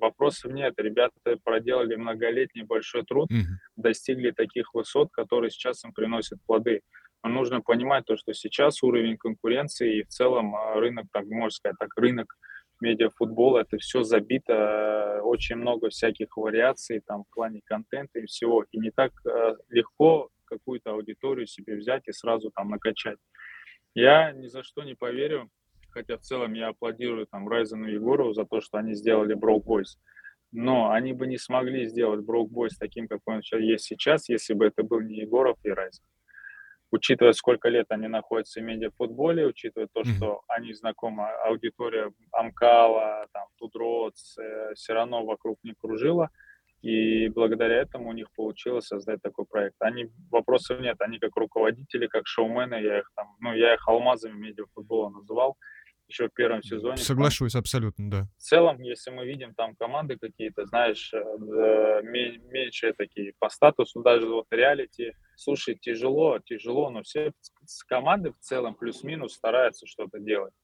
вопросов 0.00 0.52
нет. 0.52 0.74
Ребята 0.78 1.12
проделали 1.44 1.94
многолетний 1.94 2.62
большой 2.62 3.04
труд, 3.04 3.28
достигли 3.76 4.30
таких 4.30 4.74
высот, 4.74 5.10
которые 5.12 5.50
сейчас 5.50 5.84
им 5.84 5.92
приносят 5.92 6.38
плоды. 6.46 6.80
Но 7.22 7.30
нужно 7.30 7.60
понимать 7.60 8.06
то, 8.06 8.16
что 8.16 8.32
сейчас 8.32 8.82
уровень 8.82 9.16
конкуренции 9.16 9.98
и 9.98 10.02
в 10.02 10.08
целом 10.08 10.54
э, 10.54 10.78
рынок, 10.78 11.06
так 11.12 11.26
можно 11.26 11.50
сказать, 11.50 11.76
так 11.78 11.90
рынок 11.96 12.34
медиафутбола, 12.80 13.60
это 13.60 13.76
все 13.78 14.02
забито, 14.02 14.52
э, 14.52 15.20
очень 15.20 15.56
много 15.56 15.90
всяких 15.90 16.36
вариаций 16.36 17.02
там 17.06 17.24
в 17.24 17.34
плане 17.34 17.60
контента 17.64 18.20
и 18.20 18.26
всего. 18.26 18.64
И 18.70 18.78
не 18.78 18.90
так 18.90 19.12
э, 19.26 19.56
легко 19.68 20.30
какую-то 20.44 20.92
аудиторию 20.92 21.46
себе 21.46 21.76
взять 21.76 22.08
и 22.08 22.12
сразу 22.12 22.50
там 22.54 22.70
накачать. 22.70 23.18
Я 23.94 24.32
ни 24.32 24.46
за 24.46 24.62
что 24.62 24.82
не 24.82 24.94
поверю 24.94 25.50
хотя 25.90 26.16
в 26.16 26.20
целом 26.20 26.54
я 26.54 26.68
аплодирую 26.68 27.26
там 27.26 27.48
Райзену 27.48 27.88
и 27.88 27.94
Егорову 27.94 28.32
за 28.32 28.44
то, 28.44 28.60
что 28.60 28.78
они 28.78 28.94
сделали 28.94 29.36
Broke 29.36 29.64
Boys. 29.64 29.98
Но 30.52 30.90
они 30.90 31.12
бы 31.12 31.26
не 31.26 31.38
смогли 31.38 31.86
сделать 31.86 32.24
Broke 32.26 32.48
Boys 32.48 32.70
таким, 32.78 33.06
какой 33.06 33.36
он 33.36 33.42
есть 33.60 33.84
сейчас, 33.84 34.28
если 34.28 34.54
бы 34.54 34.66
это 34.66 34.82
был 34.82 35.00
не 35.00 35.18
Егоров 35.18 35.58
и 35.64 35.70
Райзен. 35.70 36.04
Учитывая, 36.92 37.32
сколько 37.32 37.68
лет 37.68 37.86
они 37.90 38.08
находятся 38.08 38.60
в 38.60 38.64
медиафутболе, 38.64 39.46
учитывая 39.46 39.88
то, 39.92 40.00
mm-hmm. 40.00 40.16
что 40.16 40.42
они 40.48 40.72
знакомы, 40.72 41.28
аудитория 41.44 42.10
Амкала, 42.32 43.26
там, 43.32 43.46
Тудроц, 43.58 44.36
э, 44.38 44.74
все 44.74 44.94
равно 44.94 45.24
вокруг 45.24 45.58
не 45.62 45.74
кружила, 45.74 46.30
и 46.82 47.28
благодаря 47.28 47.76
этому 47.76 48.08
у 48.08 48.12
них 48.12 48.26
получилось 48.34 48.86
создать 48.86 49.20
такой 49.22 49.44
проект. 49.44 49.76
Они, 49.80 50.10
вопросов 50.30 50.80
нет, 50.80 50.96
они 51.00 51.18
как 51.18 51.36
руководители, 51.36 52.06
как 52.06 52.26
шоумены, 52.26 52.74
я 52.74 52.98
их 53.00 53.10
там, 53.14 53.36
ну, 53.38 53.54
я 53.54 53.74
их 53.74 53.86
алмазами 53.86 54.38
медиафутбола 54.38 55.10
называл, 55.10 55.56
еще 56.10 56.28
в 56.28 56.34
первом 56.34 56.62
сезоне. 56.62 56.96
Соглашусь, 56.96 57.52
там, 57.52 57.60
абсолютно, 57.60 58.10
да. 58.10 58.28
В 58.36 58.42
целом, 58.42 58.80
если 58.82 59.10
мы 59.10 59.26
видим 59.26 59.54
там 59.54 59.74
команды 59.76 60.16
какие-то, 60.18 60.66
знаешь, 60.66 61.12
э, 61.12 62.02
меньше 62.02 62.92
такие 62.92 63.32
по 63.38 63.48
статусу, 63.48 64.02
даже 64.02 64.26
вот 64.28 64.46
реалити, 64.50 65.12
слушай, 65.36 65.74
тяжело, 65.74 66.38
тяжело, 66.38 66.90
но 66.90 67.02
все 67.02 67.32
с 67.64 67.82
команды 67.84 68.32
в 68.32 68.38
целом 68.40 68.74
плюс-минус 68.74 69.34
стараются 69.34 69.86
что-то 69.86 70.18
делать. 70.18 70.54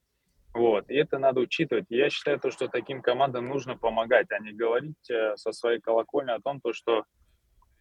Вот, 0.53 0.91
и 0.91 0.95
это 0.95 1.19
надо 1.19 1.41
учитывать. 1.41 1.85
Я 1.91 2.09
считаю, 2.09 2.41
то, 2.41 2.51
что 2.51 2.69
таким 2.69 3.03
командам 3.03 3.49
нужно 3.49 3.77
помогать, 3.77 4.31
а 4.31 4.39
не 4.39 4.53
говорить 4.53 5.11
э, 5.11 5.37
со 5.37 5.53
своей 5.53 5.81
колокольни 5.81 6.31
о 6.31 6.41
том, 6.41 6.61
то, 6.61 6.73
что 6.73 7.05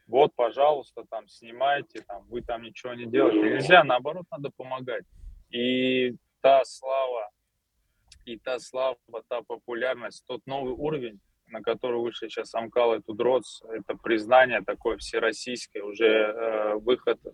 вот, 0.07 0.35
пожалуйста, 0.35 1.03
там, 1.09 1.27
снимайте, 1.27 2.01
там, 2.01 2.25
вы 2.27 2.41
там 2.41 2.61
ничего 2.61 2.93
не 2.93 3.05
делаете. 3.05 3.39
Нельзя, 3.39 3.83
наоборот, 3.83 4.25
надо 4.29 4.51
помогать. 4.55 5.03
И 5.49 6.15
та 6.41 6.63
слава, 6.65 7.29
и 8.25 8.37
та 8.37 8.59
слава, 8.59 8.97
та 9.29 9.41
популярность, 9.41 10.25
тот 10.27 10.41
новый 10.45 10.73
уровень, 10.73 11.19
на 11.47 11.61
который 11.61 11.99
вышли 11.99 12.27
сейчас 12.27 12.55
Амкал 12.55 12.95
и 12.95 13.01
Тудроц, 13.01 13.61
это 13.69 13.95
признание 13.95 14.61
такое 14.61 14.97
всероссийское, 14.97 15.83
уже 15.83 16.07
э, 16.07 16.75
выход 16.75 17.19
э, 17.25 17.31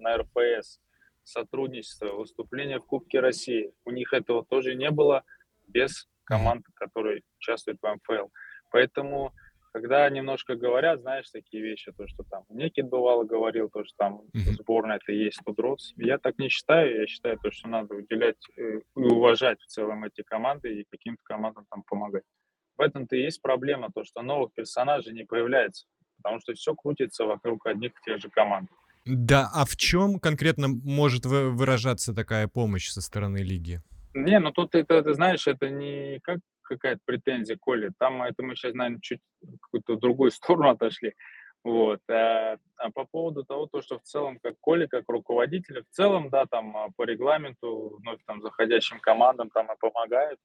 на 0.00 0.16
РПС, 0.18 0.80
сотрудничество, 1.22 2.08
выступление 2.08 2.78
в 2.80 2.86
Кубке 2.86 3.20
России. 3.20 3.72
У 3.84 3.90
них 3.90 4.12
этого 4.12 4.44
тоже 4.44 4.74
не 4.74 4.90
было 4.90 5.22
без 5.68 6.08
команд, 6.24 6.66
которые 6.74 7.22
участвуют 7.38 7.78
в 7.80 7.86
МФЛ. 7.86 8.28
Поэтому 8.70 9.32
когда 9.72 10.08
немножко 10.10 10.56
говорят, 10.56 11.00
знаешь, 11.00 11.30
такие 11.30 11.62
вещи, 11.62 11.92
то, 11.96 12.06
что 12.08 12.24
там 12.24 12.44
Некит 12.48 12.88
бывало 12.88 13.24
говорил, 13.24 13.68
то, 13.70 13.84
что 13.84 13.94
там 13.96 14.22
сборная 14.34 14.96
это 14.96 15.12
и 15.12 15.24
есть 15.24 15.40
Тудроц, 15.44 15.92
я 15.96 16.18
так 16.18 16.38
не 16.38 16.48
считаю, 16.48 17.00
я 17.00 17.06
считаю, 17.06 17.38
то, 17.38 17.50
что 17.50 17.68
надо 17.68 17.94
уделять 17.94 18.36
э, 18.56 18.80
и 18.96 19.00
уважать 19.00 19.60
в 19.60 19.66
целом 19.66 20.04
эти 20.04 20.22
команды 20.22 20.80
и 20.80 20.86
каким-то 20.90 21.22
командам 21.24 21.66
там 21.70 21.82
помогать. 21.84 22.24
В 22.76 22.82
этом-то 22.82 23.14
и 23.14 23.22
есть 23.22 23.42
проблема, 23.42 23.90
то, 23.94 24.04
что 24.04 24.22
новых 24.22 24.52
персонажей 24.54 25.12
не 25.12 25.24
появляется, 25.24 25.86
потому 26.16 26.40
что 26.40 26.54
все 26.54 26.74
крутится 26.74 27.24
вокруг 27.24 27.66
одних 27.66 27.92
и 27.92 28.04
тех 28.04 28.20
же 28.20 28.30
команд. 28.30 28.70
Да, 29.06 29.50
а 29.54 29.64
в 29.64 29.76
чем 29.76 30.18
конкретно 30.18 30.68
может 30.68 31.24
выражаться 31.26 32.14
такая 32.14 32.48
помощь 32.48 32.88
со 32.88 33.00
стороны 33.00 33.38
лиги? 33.38 33.80
Не, 34.14 34.40
ну 34.40 34.50
тут 34.50 34.74
это, 34.74 35.02
ты 35.02 35.14
знаешь, 35.14 35.46
это 35.46 35.70
не 35.70 36.18
как 36.22 36.40
какая-то 36.70 37.00
претензия 37.04 37.56
Коли. 37.60 37.90
Там 37.98 38.22
это 38.22 38.42
мы 38.42 38.54
сейчас, 38.54 38.74
наверное, 38.74 39.00
чуть 39.00 39.20
какую-то 39.60 39.96
другую 39.96 40.30
сторону 40.30 40.70
отошли. 40.70 41.14
Вот. 41.62 42.00
А, 42.08 42.56
а 42.76 42.90
по 42.90 43.04
поводу 43.04 43.44
того, 43.44 43.66
то, 43.66 43.82
что 43.82 43.98
в 43.98 44.02
целом, 44.02 44.38
как 44.42 44.54
Коли, 44.60 44.86
как 44.86 45.04
руководитель, 45.08 45.82
в 45.82 45.94
целом, 45.94 46.30
да, 46.30 46.46
там 46.46 46.76
а, 46.76 46.88
по 46.96 47.02
регламенту, 47.02 47.98
вновь 47.98 48.20
там 48.26 48.40
заходящим 48.40 49.00
командам 49.00 49.50
там 49.50 49.66
и 49.66 49.78
помогают, 49.78 50.38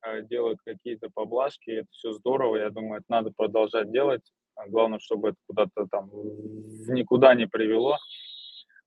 а, 0.00 0.20
делают 0.20 0.60
какие-то 0.64 1.08
поблажки, 1.12 1.70
это 1.70 1.88
все 1.90 2.12
здорово, 2.12 2.56
я 2.56 2.70
думаю, 2.70 3.00
это 3.00 3.06
надо 3.08 3.32
продолжать 3.36 3.90
делать. 3.90 4.22
Главное, 4.68 5.00
чтобы 5.00 5.30
это 5.30 5.38
куда-то 5.48 5.86
там 5.90 6.10
никуда 6.88 7.34
не 7.34 7.46
привело. 7.46 7.98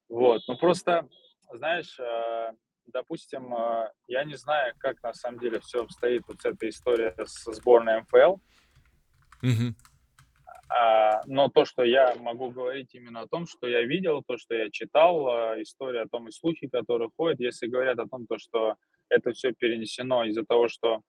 Вот. 0.07 0.41
Ну 0.47 0.57
просто, 0.57 1.09
знаешь, 1.51 1.99
допустим, 2.87 3.53
э, 3.53 3.91
я 4.07 4.23
не 4.23 4.35
знаю, 4.35 4.73
как 4.79 5.01
на 5.03 5.13
самом 5.13 5.39
деле 5.39 5.59
все 5.59 5.83
обстоит 5.83 6.23
вот 6.27 6.43
эта 6.43 6.67
история 6.69 7.13
с 7.17 7.51
сборной 7.53 8.01
МФЛ. 8.01 8.37
Mm-hmm. 9.43 9.73
А, 10.69 11.21
но 11.25 11.49
то, 11.49 11.65
что 11.65 11.83
я 11.83 12.15
могу 12.15 12.49
говорить 12.49 12.93
именно 12.93 13.21
о 13.21 13.27
том, 13.27 13.47
что 13.47 13.67
я 13.67 13.83
видел, 13.83 14.23
то, 14.25 14.37
что 14.37 14.55
я 14.55 14.69
читал, 14.69 15.27
э, 15.27 15.61
история 15.61 16.01
о 16.01 16.07
том 16.07 16.27
и 16.27 16.31
слухи, 16.31 16.67
которые 16.67 17.09
ходят, 17.15 17.39
если 17.39 17.67
говорят 17.67 17.99
о 17.99 18.07
том, 18.07 18.27
то, 18.27 18.37
что 18.37 18.75
это 19.09 19.31
все 19.31 19.53
перенесено 19.53 20.25
из-за 20.25 20.43
того, 20.45 20.67
что 20.67 21.01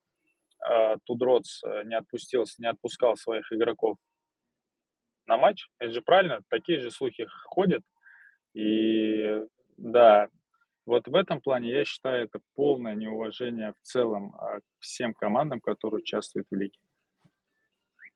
э, 0.68 0.96
Тудроц 1.04 1.62
не 1.84 1.96
отпустил, 1.96 2.44
не 2.58 2.68
отпускал 2.68 3.16
своих 3.16 3.52
игроков 3.52 3.96
на 5.26 5.36
матч, 5.36 5.66
это 5.78 5.92
же 5.92 6.02
правильно, 6.02 6.40
такие 6.48 6.80
же 6.80 6.90
слухи 6.90 7.26
ходят, 7.44 7.82
и 8.54 9.42
да, 9.76 10.28
вот 10.88 11.06
в 11.06 11.14
этом 11.14 11.40
плане 11.40 11.70
я 11.70 11.84
считаю 11.84 12.24
это 12.24 12.40
полное 12.54 12.94
неуважение 12.94 13.74
в 13.74 13.86
целом 13.86 14.34
а, 14.38 14.60
к 14.60 14.62
всем 14.80 15.12
командам, 15.12 15.60
которые 15.60 15.98
участвуют 15.98 16.48
в 16.50 16.54
лиге. 16.56 16.78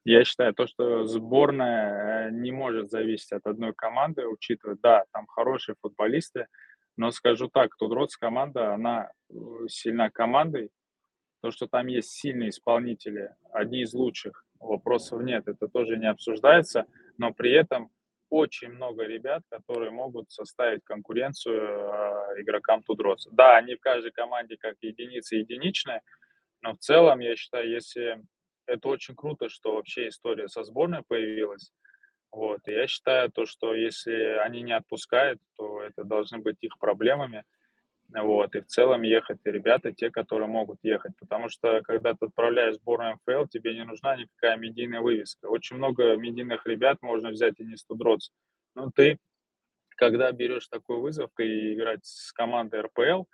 Я 0.05 0.25
считаю, 0.25 0.55
то, 0.55 0.67
что 0.67 1.05
сборная 1.05 2.29
э, 2.29 2.31
не 2.33 2.51
может 2.51 2.91
зависеть 2.91 3.31
от 3.33 3.47
одной 3.47 3.75
команды, 3.75 4.27
учитывая, 4.27 4.77
да, 4.83 5.05
там 5.13 5.27
хорошие 5.27 5.77
футболисты, 5.81 6.47
но 6.97 7.11
скажу 7.11 7.49
так, 7.49 7.77
Тудроц 7.77 8.17
команда, 8.17 8.73
она 8.75 9.13
э, 9.29 9.35
сильна 9.69 10.11
командой, 10.11 10.71
то, 11.43 11.51
что 11.51 11.67
там 11.67 11.87
есть 11.89 12.11
сильные 12.11 12.49
исполнители, 12.49 13.35
одни 13.53 13.83
из 13.83 13.93
лучших, 13.93 14.45
вопросов 14.59 15.23
нет, 15.23 15.47
это 15.47 15.69
тоже 15.69 15.99
не 15.99 16.09
обсуждается, 16.09 16.87
но 17.19 17.35
при 17.35 17.53
этом 17.53 17.91
очень 18.33 18.71
много 18.71 19.05
ребят, 19.05 19.43
которые 19.51 19.91
могут 19.91 20.31
составить 20.31 20.83
конкуренцию 20.85 21.61
э, 21.61 22.41
игрокам 22.41 22.83
Тудроса. 22.83 23.29
Да, 23.31 23.59
они 23.59 23.75
в 23.75 23.81
каждой 23.81 24.11
команде 24.11 24.57
как 24.57 24.77
единицы 24.81 25.37
единичные, 25.37 26.01
но 26.63 26.73
в 26.73 26.79
целом, 26.79 27.21
я 27.21 27.37
считаю, 27.37 27.69
если 27.69 28.23
это 28.67 28.89
очень 28.89 29.15
круто, 29.15 29.51
что 29.51 29.75
вообще 29.75 30.09
история 30.09 30.49
со 30.49 30.65
сборной 30.65 31.03
появилась. 31.07 31.73
Вот. 32.31 32.61
И 32.67 32.73
я 32.73 32.87
считаю 32.87 33.31
то, 33.31 33.45
что 33.45 33.75
если 33.75 34.39
они 34.43 34.63
не 34.63 34.73
отпускают, 34.73 35.39
то 35.59 35.83
это 35.83 36.03
должны 36.03 36.39
быть 36.39 36.57
их 36.63 36.79
проблемами. 36.79 37.45
Вот, 38.15 38.55
и 38.55 38.61
в 38.61 38.67
целом 38.67 39.03
ехать 39.03 39.39
ребята, 39.45 39.93
те, 39.93 40.11
которые 40.11 40.47
могут 40.49 40.79
ехать. 40.83 41.13
Потому 41.19 41.49
что, 41.49 41.81
когда 41.83 42.13
ты 42.13 42.27
отправляешь 42.27 42.75
сборную 42.77 43.15
МФЛ, 43.15 43.47
тебе 43.47 43.75
не 43.75 43.85
нужна 43.85 44.17
никакая 44.17 44.57
медийная 44.57 45.01
вывеска. 45.01 45.47
Очень 45.47 45.77
много 45.77 46.17
медийных 46.17 46.67
ребят 46.67 46.99
можно 47.01 47.31
взять 47.31 47.59
и 47.59 47.65
не 47.65 47.77
студроц. 47.77 48.31
Но 48.75 48.91
ты, 48.95 49.19
когда 49.97 50.31
берешь 50.33 50.67
такой 50.69 50.99
вызов 50.99 51.31
и 51.39 51.75
играть 51.75 52.05
с 52.05 52.33
командой 52.33 52.83
РПЛ, 52.83 53.25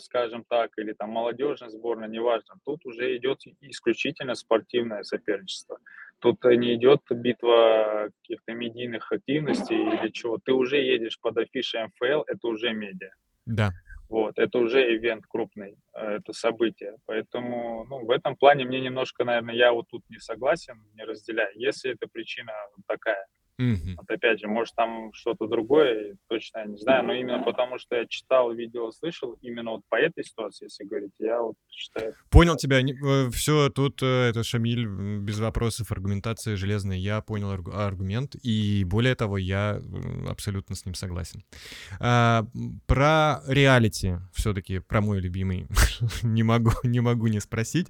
скажем 0.00 0.44
так, 0.48 0.72
или 0.76 0.92
там 0.92 1.10
молодежная 1.10 1.70
сборная, 1.70 2.08
неважно, 2.08 2.56
тут 2.64 2.84
уже 2.84 3.16
идет 3.16 3.38
исключительно 3.60 4.34
спортивное 4.34 5.04
соперничество. 5.04 5.78
Тут 6.18 6.44
не 6.44 6.74
идет 6.74 7.00
битва 7.10 8.10
каких-то 8.20 8.52
медийных 8.52 9.10
активностей 9.10 9.76
или 9.76 10.08
чего. 10.10 10.38
Ты 10.38 10.52
уже 10.52 10.78
едешь 10.78 11.18
под 11.20 11.38
афишей 11.38 11.84
МФЛ, 11.84 12.24
это 12.26 12.46
уже 12.48 12.72
медиа. 12.72 13.10
Да. 13.46 13.70
Вот, 14.12 14.38
это 14.38 14.58
уже 14.58 14.94
ивент 14.94 15.24
крупный, 15.26 15.78
э, 15.94 16.18
это 16.18 16.34
событие. 16.34 16.98
Поэтому 17.06 17.86
ну, 17.88 18.04
в 18.04 18.10
этом 18.10 18.36
плане 18.36 18.66
мне 18.66 18.78
немножко, 18.78 19.24
наверное, 19.24 19.54
я 19.54 19.72
вот 19.72 19.86
тут 19.88 20.02
не 20.10 20.18
согласен, 20.18 20.74
не 20.92 21.02
разделяю. 21.04 21.50
Если 21.54 21.92
эта 21.92 22.06
причина 22.12 22.52
такая, 22.86 23.26
Mm-hmm. 23.62 23.94
Вот 23.96 24.10
опять 24.10 24.40
же, 24.40 24.48
может 24.48 24.74
там 24.74 25.12
что-то 25.12 25.46
другое, 25.46 26.16
точно 26.28 26.58
я 26.58 26.64
не 26.64 26.76
знаю, 26.76 27.04
но 27.04 27.12
именно 27.12 27.42
потому, 27.42 27.78
что 27.78 27.96
я 27.96 28.06
читал, 28.06 28.52
видел, 28.52 28.92
слышал, 28.92 29.36
именно 29.42 29.72
вот 29.72 29.82
по 29.88 29.96
этой 29.96 30.24
ситуации, 30.24 30.66
если 30.66 30.84
говорить, 30.84 31.12
я 31.18 31.40
вот 31.40 31.54
считаю... 31.70 32.14
Понял 32.30 32.56
тебя, 32.56 32.80
э, 32.80 33.30
все, 33.30 33.68
тут 33.70 34.02
э, 34.02 34.30
это 34.30 34.42
Шамиль, 34.42 34.86
без 34.86 35.38
вопросов, 35.38 35.92
аргументация 35.92 36.56
железная, 36.56 36.96
я 36.96 37.20
понял 37.20 37.50
аргумент, 37.50 38.34
и 38.42 38.84
более 38.84 39.14
того, 39.14 39.38
я 39.38 39.80
абсолютно 40.28 40.74
с 40.74 40.84
ним 40.84 40.94
согласен. 40.94 41.44
А, 42.00 42.46
про 42.86 43.42
реалити, 43.46 44.16
все-таки, 44.32 44.80
про 44.80 45.00
мой 45.00 45.20
любимый, 45.20 45.66
не 46.22 46.42
могу, 46.42 46.72
не 46.82 47.00
могу 47.00 47.28
не 47.28 47.40
спросить, 47.40 47.88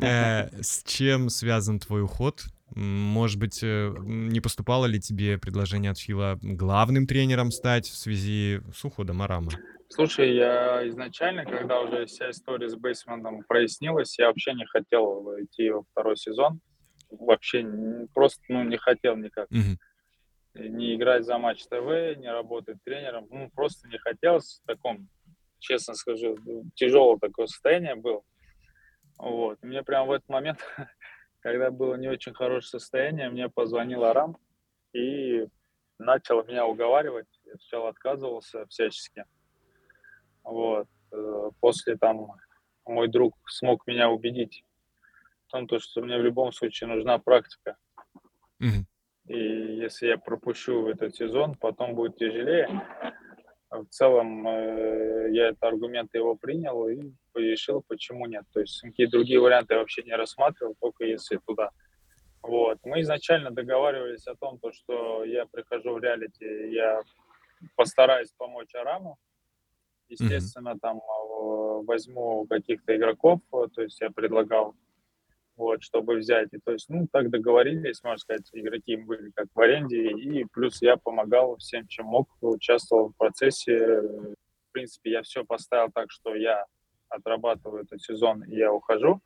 э, 0.00 0.62
с 0.62 0.84
чем 0.84 1.28
связан 1.28 1.80
твой 1.80 2.02
уход 2.02 2.44
может 2.74 3.38
быть, 3.38 3.60
э, 3.62 3.94
не 4.00 4.40
поступало 4.40 4.86
ли 4.86 5.00
тебе 5.00 5.38
предложение 5.38 5.90
от 5.90 5.98
Фила 5.98 6.38
главным 6.42 7.06
тренером 7.06 7.50
стать 7.50 7.86
в 7.86 7.96
связи 7.96 8.60
с 8.74 8.84
уходом 8.84 9.22
Арама? 9.22 9.50
Слушай, 9.88 10.34
я 10.34 10.86
изначально, 10.88 11.44
когда 11.44 11.80
уже 11.80 12.06
вся 12.06 12.30
история 12.30 12.68
с 12.68 12.76
Бейсманом 12.76 13.42
прояснилась, 13.48 14.18
я 14.18 14.26
вообще 14.26 14.52
не 14.52 14.66
хотел 14.66 15.34
идти 15.40 15.70
во 15.70 15.82
второй 15.82 16.16
сезон. 16.16 16.60
Вообще 17.10 17.66
просто 18.12 18.42
ну, 18.48 18.64
не 18.64 18.76
хотел 18.76 19.16
никак. 19.16 19.48
Угу. 19.50 20.62
Не 20.68 20.94
играть 20.94 21.24
за 21.24 21.38
матч 21.38 21.64
ТВ, 21.64 22.18
не 22.18 22.30
работать 22.30 22.76
тренером. 22.84 23.26
Ну, 23.30 23.50
просто 23.54 23.88
не 23.88 23.98
хотелось 23.98 24.60
в 24.62 24.66
таком 24.66 25.08
честно 25.58 25.94
скажу, 25.94 26.36
тяжелое 26.74 27.18
такое 27.18 27.46
состояние 27.46 27.94
было. 27.94 28.22
Вот. 29.18 29.58
мне 29.62 29.82
прямо 29.82 30.06
в 30.06 30.12
этот 30.12 30.28
момент, 30.28 30.60
когда 31.40 31.70
было 31.70 31.94
не 31.94 32.08
очень 32.08 32.34
хорошее 32.34 32.80
состояние, 32.80 33.30
мне 33.30 33.48
позвонил 33.48 34.04
Арам 34.04 34.36
и 34.92 35.46
начал 35.98 36.44
меня 36.44 36.66
уговаривать. 36.66 37.28
Я 37.44 37.52
сначала 37.58 37.90
отказывался 37.90 38.66
всячески. 38.66 39.24
Вот. 40.42 40.86
Э, 41.12 41.50
после 41.60 41.96
там 41.96 42.32
мой 42.86 43.08
друг 43.08 43.34
смог 43.46 43.86
меня 43.86 44.10
убедить 44.10 44.64
в 45.46 45.50
том, 45.50 45.68
что 45.78 46.02
мне 46.02 46.18
в 46.18 46.22
любом 46.22 46.52
случае 46.52 46.88
нужна 46.88 47.18
практика. 47.18 47.76
Mm-hmm. 48.62 48.84
И 49.28 49.76
если 49.76 50.08
я 50.08 50.18
пропущу 50.18 50.88
этот 50.88 51.14
сезон, 51.14 51.54
потом 51.54 51.94
будет 51.94 52.16
тяжелее. 52.16 52.68
В 53.70 53.86
целом 53.86 54.46
э, 54.46 55.28
я 55.32 55.48
этот 55.48 55.62
аргумент 55.62 56.14
его 56.14 56.34
принял 56.34 56.88
и 56.88 57.12
решил, 57.42 57.82
почему 57.86 58.26
нет. 58.26 58.44
То 58.52 58.60
есть 58.60 58.80
какие 58.80 59.06
другие 59.06 59.40
варианты 59.40 59.74
я 59.74 59.80
вообще 59.80 60.02
не 60.02 60.14
рассматривал, 60.14 60.74
только 60.80 61.04
если 61.04 61.40
туда. 61.46 61.70
Вот. 62.42 62.78
Мы 62.84 63.00
изначально 63.02 63.50
договаривались 63.50 64.26
о 64.26 64.36
том, 64.36 64.58
то, 64.58 64.72
что 64.72 65.24
я 65.24 65.46
прихожу 65.46 65.94
в 65.94 65.98
реалити, 65.98 66.44
я 66.72 67.02
постараюсь 67.76 68.32
помочь 68.36 68.74
Араму. 68.74 69.18
Естественно, 70.08 70.70
mm-hmm. 70.70 70.80
там 70.80 70.96
э, 70.98 71.84
возьму 71.84 72.46
каких-то 72.46 72.96
игроков, 72.96 73.40
то 73.50 73.82
есть 73.82 74.00
я 74.00 74.10
предлагал 74.10 74.74
вот, 75.58 75.82
чтобы 75.82 76.16
взять. 76.16 76.48
И 76.52 76.58
то 76.58 76.72
есть, 76.72 76.88
ну, 76.88 77.06
так 77.12 77.30
договорились, 77.30 78.02
можно 78.02 78.18
сказать, 78.18 78.48
игроки 78.52 78.96
были 78.96 79.30
как 79.34 79.48
в 79.54 79.60
аренде, 79.60 80.10
и 80.12 80.44
плюс 80.44 80.80
я 80.80 80.96
помогал 80.96 81.56
всем, 81.56 81.86
чем 81.88 82.06
мог, 82.06 82.28
участвовал 82.40 83.10
в 83.10 83.16
процессе. 83.16 84.00
В 84.00 84.72
принципе, 84.72 85.10
я 85.10 85.22
все 85.22 85.44
поставил 85.44 85.90
так, 85.92 86.10
что 86.10 86.34
я 86.34 86.64
отрабатываю 87.08 87.82
этот 87.84 88.00
сезон, 88.02 88.42
и 88.44 88.56
я 88.56 88.72
ухожу. 88.72 89.20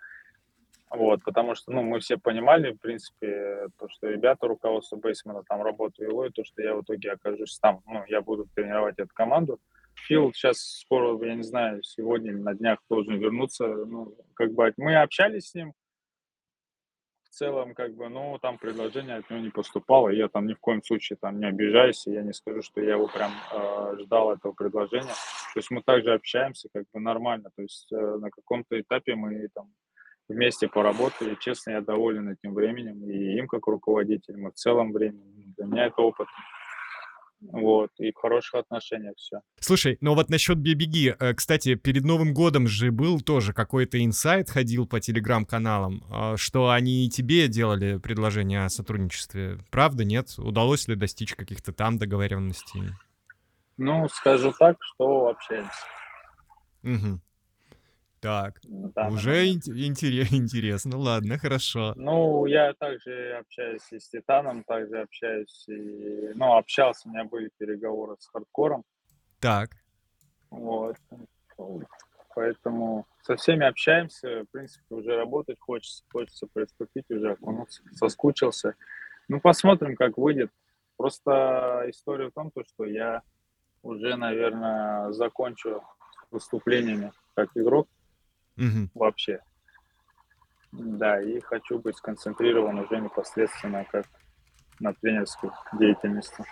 Вот, 0.91 1.25
потому 1.25 1.55
что, 1.55 1.73
ну, 1.73 1.83
мы 1.83 2.01
все 2.01 2.19
понимали, 2.19 2.73
в 2.73 2.79
принципе, 2.79 3.69
то, 3.79 3.89
что 3.89 4.09
ребята, 4.09 4.47
руководство 4.47 4.97
Бейсмена 4.97 5.43
там 5.49 5.63
работают, 5.63 6.13
и 6.13 6.31
то, 6.35 6.45
что 6.45 6.63
я 6.63 6.75
в 6.75 6.83
итоге 6.83 7.13
окажусь 7.13 7.59
там, 7.59 7.81
ну, 7.87 8.05
я 8.09 8.21
буду 8.21 8.47
тренировать 8.55 8.99
эту 8.99 9.11
команду. 9.15 9.59
Фил 9.95 10.33
сейчас 10.35 10.59
скоро, 10.59 11.19
я 11.25 11.35
не 11.35 11.43
знаю, 11.43 11.83
сегодня 11.83 12.33
или 12.33 12.39
на 12.39 12.55
днях 12.55 12.79
должен 12.91 13.19
вернуться. 13.19 13.67
Ну, 13.67 14.15
как 14.35 14.53
бы 14.53 14.73
мы 14.77 14.97
общались 14.97 15.51
с 15.51 15.55
ним, 15.55 15.73
целом, 17.33 17.75
как 17.75 17.95
бы, 17.95 18.09
ну, 18.09 18.39
там 18.41 18.59
предложение 18.59 19.17
от 19.17 19.31
него 19.31 19.41
не 19.41 19.51
поступало, 19.51 20.11
и 20.11 20.17
я 20.17 20.29
там 20.29 20.47
ни 20.47 20.55
в 20.55 20.61
коем 20.61 20.83
случае 20.83 21.17
там 21.21 21.41
не 21.41 21.47
обижаюсь, 21.47 22.07
и 22.07 22.13
я 22.13 22.23
не 22.23 22.33
скажу, 22.33 22.63
что 22.63 22.81
я 22.81 22.93
его 22.93 23.09
прям 23.09 23.33
э, 23.53 23.97
ждал 24.01 24.33
этого 24.33 24.53
предложения. 24.53 25.15
То 25.55 25.59
есть 25.59 25.71
мы 25.71 25.83
также 25.83 26.13
общаемся, 26.13 26.69
как 26.73 26.85
бы 26.93 27.01
нормально, 27.01 27.51
то 27.57 27.63
есть 27.63 27.91
э, 27.93 27.97
на 27.97 28.31
каком-то 28.31 28.81
этапе 28.81 29.15
мы 29.15 29.49
там 29.55 29.69
вместе 30.29 30.69
поработали, 30.69 31.37
честно, 31.41 31.73
я 31.73 31.81
доволен 31.81 32.29
этим 32.29 32.55
временем, 32.55 33.05
и 33.05 33.39
им 33.39 33.49
как 33.49 33.67
руководитель, 33.67 34.37
мы 34.37 34.51
в 34.51 34.55
целом 34.55 34.93
временем, 34.93 35.55
для 35.57 35.67
меня 35.67 35.87
это 35.87 36.03
опыт. 36.03 36.29
Вот, 37.51 37.91
и 37.99 38.13
в 38.13 38.17
хороших 38.17 38.55
отношениях 38.55 39.15
все. 39.17 39.41
Слушай, 39.59 39.99
ну 40.01 40.15
вот 40.15 40.31
насчет 40.31 40.59
Бебеги, 40.59 41.15
э, 41.19 41.35
кстати, 41.35 41.75
перед 41.75 42.05
Новым 42.05 42.33
годом 42.33 42.69
же 42.69 42.93
был 42.93 43.21
тоже 43.21 43.53
какой-то 43.53 44.03
инсайт, 44.03 44.49
ходил 44.49 44.87
по 44.87 45.01
телеграм-каналам, 45.01 46.05
а, 46.11 46.37
что 46.37 46.71
они 46.71 47.05
и 47.05 47.11
тебе 47.11 47.49
делали 47.49 47.99
предложение 47.99 48.65
о 48.65 48.69
сотрудничестве. 48.69 49.59
Правда, 49.71 50.05
нет? 50.05 50.35
Удалось 50.39 50.87
ли 50.87 50.95
достичь 50.95 51.35
каких-то 51.35 51.73
там 51.73 51.99
договоренностей? 51.99 52.83
Ну, 53.77 54.09
скажу 54.09 54.53
так, 54.59 54.77
что 54.81 55.29
общаемся. 55.29 55.71
Угу. 56.85 57.21
Так, 58.23 58.61
да, 58.63 59.09
уже 59.09 59.49
ин- 59.49 59.61
интересно, 59.67 60.97
ладно, 60.97 61.39
хорошо. 61.39 61.93
Ну, 61.97 62.47
я 62.47 62.73
также 62.75 63.33
общаюсь 63.41 63.83
и 63.91 63.99
с 63.99 64.09
Титаном, 64.11 64.63
также 64.63 65.01
общаюсь 65.01 65.65
и... 65.67 66.31
Ну, 66.37 66.57
общался, 66.57 67.09
у 67.09 67.11
меня 67.11 67.25
были 67.25 67.51
переговоры 67.59 68.15
с 68.21 68.29
Хардкором. 68.29 68.85
Так. 69.41 69.71
Вот. 70.51 70.97
Поэтому 72.37 73.09
со 73.23 73.35
всеми 73.35 73.67
общаемся, 73.67 74.45
в 74.45 74.53
принципе, 74.53 74.95
уже 74.95 75.17
работать 75.17 75.59
хочется, 75.59 76.05
хочется 76.13 76.47
приступить, 76.47 77.11
уже 77.11 77.33
окунуться, 77.33 77.83
соскучился. 77.91 78.77
Ну, 79.27 79.41
посмотрим, 79.41 79.97
как 79.97 80.17
выйдет. 80.17 80.53
Просто 80.97 81.87
история 81.89 82.29
в 82.29 82.35
том, 82.35 82.53
что 82.69 82.85
я 82.85 83.23
уже, 83.83 84.15
наверное, 84.15 85.11
закончу 85.11 85.83
выступлениями 86.31 87.11
как 87.35 87.51
игрок 87.57 87.89
угу. 88.57 88.89
вообще. 88.95 89.41
Да, 90.73 91.21
и 91.21 91.41
хочу 91.41 91.79
быть 91.79 91.97
сконцентрирован 91.97 92.79
уже 92.79 92.99
непосредственно 92.99 93.85
как 93.91 94.07
на 94.83 94.93
тренерской 94.95 95.51
деятельности. 95.79 96.45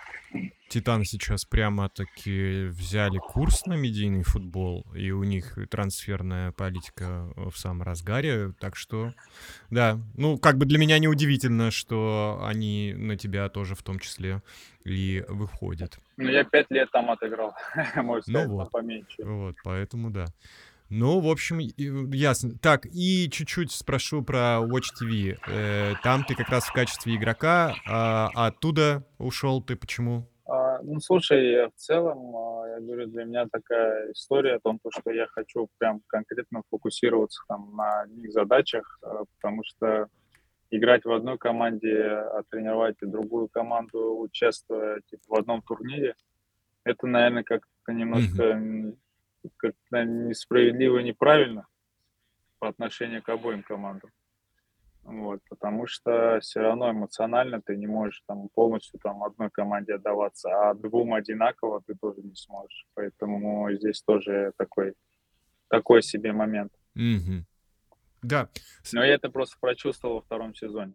Титан 0.69 1.03
сейчас 1.03 1.43
прямо-таки 1.43 2.67
взяли 2.67 3.17
курс 3.17 3.65
на 3.65 3.73
медийный 3.73 4.23
футбол, 4.23 4.85
и 4.95 5.11
у 5.11 5.23
них 5.23 5.57
трансферная 5.69 6.53
политика 6.53 7.29
в 7.35 7.57
самом 7.57 7.83
разгаре, 7.83 8.53
так 8.59 8.77
что, 8.77 9.13
да, 9.69 9.99
ну, 10.15 10.37
как 10.37 10.57
бы 10.57 10.65
для 10.65 10.79
меня 10.79 10.97
неудивительно, 10.99 11.71
что 11.71 12.41
они 12.43 12.93
на 12.95 13.17
тебя 13.17 13.49
тоже 13.49 13.75
в 13.75 13.83
том 13.83 13.99
числе 13.99 14.41
и 14.85 15.25
выходят. 15.27 15.99
Ну, 16.15 16.29
я 16.29 16.45
пять 16.45 16.71
лет 16.71 16.89
там 16.91 17.11
отыграл, 17.11 17.53
можно 17.95 18.31
ну 18.31 18.39
сказать, 18.39 18.47
вот, 18.47 18.71
поменьше. 18.71 19.23
Вот, 19.23 19.55
поэтому 19.63 20.09
да. 20.09 20.27
Ну, 20.93 21.21
в 21.21 21.29
общем, 21.29 21.59
ясно. 22.11 22.51
Так, 22.61 22.85
и 22.85 23.29
чуть-чуть 23.31 23.71
спрошу 23.71 24.23
про 24.23 24.59
Watch 24.59 24.91
TV. 25.01 25.37
Э, 25.47 25.93
там 26.03 26.25
ты 26.25 26.35
как 26.35 26.49
раз 26.49 26.65
в 26.65 26.73
качестве 26.73 27.15
игрока, 27.15 27.75
а, 27.87 28.29
а 28.35 28.47
оттуда 28.47 29.07
ушел 29.17 29.61
ты 29.63 29.77
почему? 29.77 30.27
А, 30.45 30.81
ну, 30.83 30.99
слушай, 30.99 31.65
в 31.69 31.75
целом, 31.77 32.35
а, 32.35 32.67
я 32.67 32.81
говорю, 32.81 33.07
для 33.07 33.23
меня 33.23 33.47
такая 33.49 34.11
история 34.11 34.55
о 34.55 34.59
том, 34.59 34.81
что 34.89 35.11
я 35.11 35.27
хочу 35.27 35.69
прям 35.77 36.01
конкретно 36.07 36.61
фокусироваться 36.69 37.41
там 37.47 37.73
на 37.73 38.01
одних 38.01 38.33
задачах, 38.33 38.99
а, 39.01 39.23
потому 39.35 39.63
что 39.63 40.09
играть 40.71 41.05
в 41.05 41.11
одной 41.13 41.37
команде, 41.37 42.03
а 42.03 42.41
тренировать 42.49 42.97
другую 42.99 43.47
команду, 43.47 44.19
участвуя 44.19 44.99
типа, 45.09 45.23
в 45.29 45.39
одном 45.39 45.61
турнире, 45.61 46.15
это, 46.83 47.07
наверное, 47.07 47.43
как-то 47.43 47.93
немножко 47.93 48.43
mm-hmm 48.43 48.97
как-то 49.57 50.03
несправедливо 50.03 50.99
и 50.99 51.03
неправильно 51.03 51.67
по 52.59 52.67
отношению 52.67 53.23
к 53.23 53.29
обоим 53.29 53.63
командам. 53.63 54.11
Вот, 55.03 55.39
потому 55.49 55.87
что 55.87 56.39
все 56.41 56.59
равно 56.61 56.91
эмоционально 56.91 57.61
ты 57.61 57.75
не 57.75 57.87
можешь 57.87 58.21
там 58.27 58.49
полностью 58.49 58.99
там 58.99 59.23
одной 59.23 59.49
команде 59.49 59.95
отдаваться, 59.95 60.49
а 60.49 60.75
двум 60.75 61.15
одинаково 61.15 61.81
ты 61.85 61.95
тоже 61.95 62.21
не 62.21 62.35
сможешь. 62.35 62.85
Поэтому 62.93 63.71
здесь 63.73 64.03
тоже 64.03 64.53
такой, 64.57 64.93
такой 65.69 66.03
себе 66.03 66.33
момент. 66.33 66.71
Mm-hmm. 66.95 67.43
Да. 68.21 68.49
Но 68.93 69.03
я 69.03 69.15
это 69.15 69.29
просто 69.29 69.57
прочувствовал 69.59 70.15
во 70.15 70.21
втором 70.21 70.53
сезоне. 70.53 70.93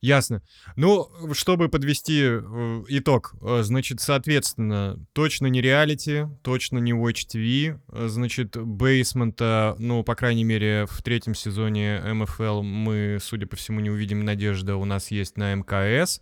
Ясно. 0.00 0.42
Ну, 0.76 1.08
чтобы 1.32 1.68
подвести 1.68 2.20
э, 2.22 2.84
итог, 2.88 3.34
э, 3.40 3.62
значит, 3.62 4.00
соответственно, 4.00 5.04
точно 5.12 5.48
не 5.48 5.60
реалити, 5.60 6.26
точно 6.42 6.78
не 6.78 6.92
Watch 6.92 7.26
TV, 7.32 7.80
э, 7.88 8.08
значит, 8.08 8.56
Бейсмента, 8.56 9.74
ну, 9.78 10.04
по 10.04 10.14
крайней 10.14 10.44
мере, 10.44 10.86
в 10.88 11.02
третьем 11.02 11.34
сезоне 11.34 12.00
МФЛ 12.00 12.62
мы, 12.62 13.18
судя 13.20 13.46
по 13.46 13.56
всему, 13.56 13.80
не 13.80 13.90
увидим 13.90 14.24
надежда, 14.24 14.76
у 14.76 14.84
нас 14.84 15.10
есть 15.10 15.36
на 15.36 15.54
МКС. 15.54 16.20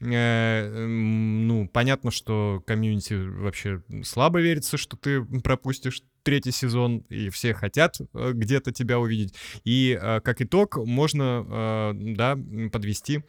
Ну, 0.00 1.68
понятно, 1.68 2.10
что 2.10 2.62
комьюнити 2.66 3.14
вообще 3.14 3.82
слабо 4.04 4.40
верится, 4.40 4.78
что 4.78 4.96
ты 4.96 5.22
пропустишь 5.22 6.02
третий 6.22 6.50
сезон, 6.50 6.98
и 7.08 7.30
все 7.30 7.54
хотят 7.54 7.96
э, 8.00 8.32
где-то 8.32 8.72
тебя 8.72 8.98
увидеть. 8.98 9.34
И 9.64 9.98
э, 10.00 10.20
как 10.20 10.40
итог 10.40 10.76
можно, 10.76 11.44
э, 11.48 11.92
да, 12.14 12.36
подвести 12.72 13.22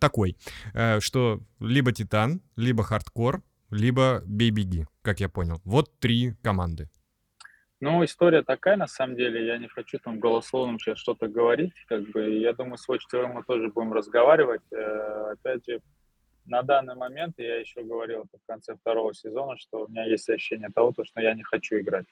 такой, 0.00 0.36
что 0.98 1.40
либо 1.60 1.92
Титан, 1.92 2.40
либо 2.56 2.82
Хардкор, 2.82 3.42
либо 3.70 4.20
Бей-Беги, 4.26 4.86
как 5.02 5.20
я 5.20 5.28
понял. 5.28 5.60
Вот 5.64 6.00
три 6.00 6.34
команды. 6.42 6.88
Ну, 7.78 8.04
история 8.04 8.42
такая, 8.42 8.76
на 8.76 8.88
самом 8.88 9.14
деле, 9.14 9.46
я 9.46 9.58
не 9.58 9.68
хочу 9.68 10.00
там 10.00 10.18
голословным 10.18 10.80
сейчас 10.80 10.98
что-то 10.98 11.28
говорить, 11.28 11.74
как 11.86 12.10
бы, 12.10 12.38
я 12.38 12.54
думаю, 12.54 12.76
с 12.76 12.88
Watch 12.88 13.26
мы 13.32 13.44
тоже 13.44 13.68
будем 13.68 13.92
разговаривать. 13.92 14.62
Опять 14.72 15.64
же, 15.64 15.80
на 16.44 16.62
данный 16.62 16.96
момент, 16.96 17.34
я 17.38 17.60
еще 17.60 17.82
говорил 17.82 18.24
в 18.24 18.46
конце 18.46 18.74
второго 18.74 19.14
сезона, 19.14 19.56
что 19.56 19.84
у 19.84 19.88
меня 19.88 20.04
есть 20.06 20.28
ощущение 20.28 20.70
того, 20.74 20.92
что 20.92 21.20
я 21.20 21.34
не 21.34 21.44
хочу 21.44 21.78
играть 21.78 22.06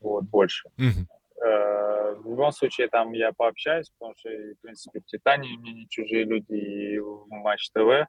вот, 0.00 0.24
больше. 0.24 0.68
Mm-hmm. 0.78 2.22
в 2.22 2.30
любом 2.30 2.52
случае, 2.52 2.88
там 2.88 3.12
я 3.12 3.32
пообщаюсь, 3.32 3.90
потому 3.98 4.14
что, 4.18 4.30
в 4.30 4.60
принципе, 4.62 5.00
в 5.00 5.06
Титане 5.06 5.56
мне 5.58 5.72
не 5.72 5.88
чужие 5.88 6.24
люди, 6.24 6.54
и 6.54 6.98
в 6.98 7.26
Матч 7.28 7.70
ТВ. 7.70 8.06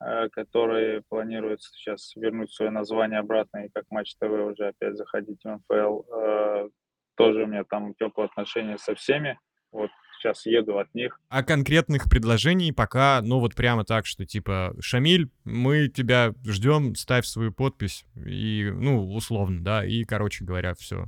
э, 0.00 0.28
который 0.30 1.02
планируется 1.08 1.70
сейчас 1.72 2.14
вернуть 2.14 2.52
свое 2.52 2.70
название 2.70 3.18
обратно 3.18 3.64
и 3.64 3.68
как 3.68 3.84
Матч 3.90 4.14
ТВ 4.16 4.30
уже 4.30 4.68
опять 4.68 4.96
заходить 4.96 5.42
в 5.42 5.48
МФЛ. 5.48 6.02
Э, 6.12 6.68
тоже 7.16 7.44
у 7.44 7.46
меня 7.46 7.64
там 7.64 7.94
теплые 7.94 8.26
отношения 8.26 8.78
со 8.78 8.94
всеми. 8.94 9.38
Вот 9.72 9.90
сейчас 10.18 10.46
еду 10.46 10.78
от 10.78 10.94
них. 10.94 11.20
А 11.28 11.42
конкретных 11.42 12.04
предложений 12.10 12.72
пока, 12.72 13.20
ну 13.22 13.40
вот 13.40 13.54
прямо 13.54 13.84
так, 13.84 14.06
что 14.06 14.24
типа, 14.24 14.74
Шамиль, 14.80 15.30
мы 15.44 15.88
тебя 15.88 16.34
ждем, 16.44 16.94
ставь 16.94 17.26
свою 17.26 17.52
подпись, 17.52 18.04
и, 18.16 18.70
ну, 18.74 19.12
условно, 19.14 19.62
да, 19.62 19.84
и, 19.84 20.04
короче 20.04 20.44
говоря, 20.44 20.74
все. 20.74 21.06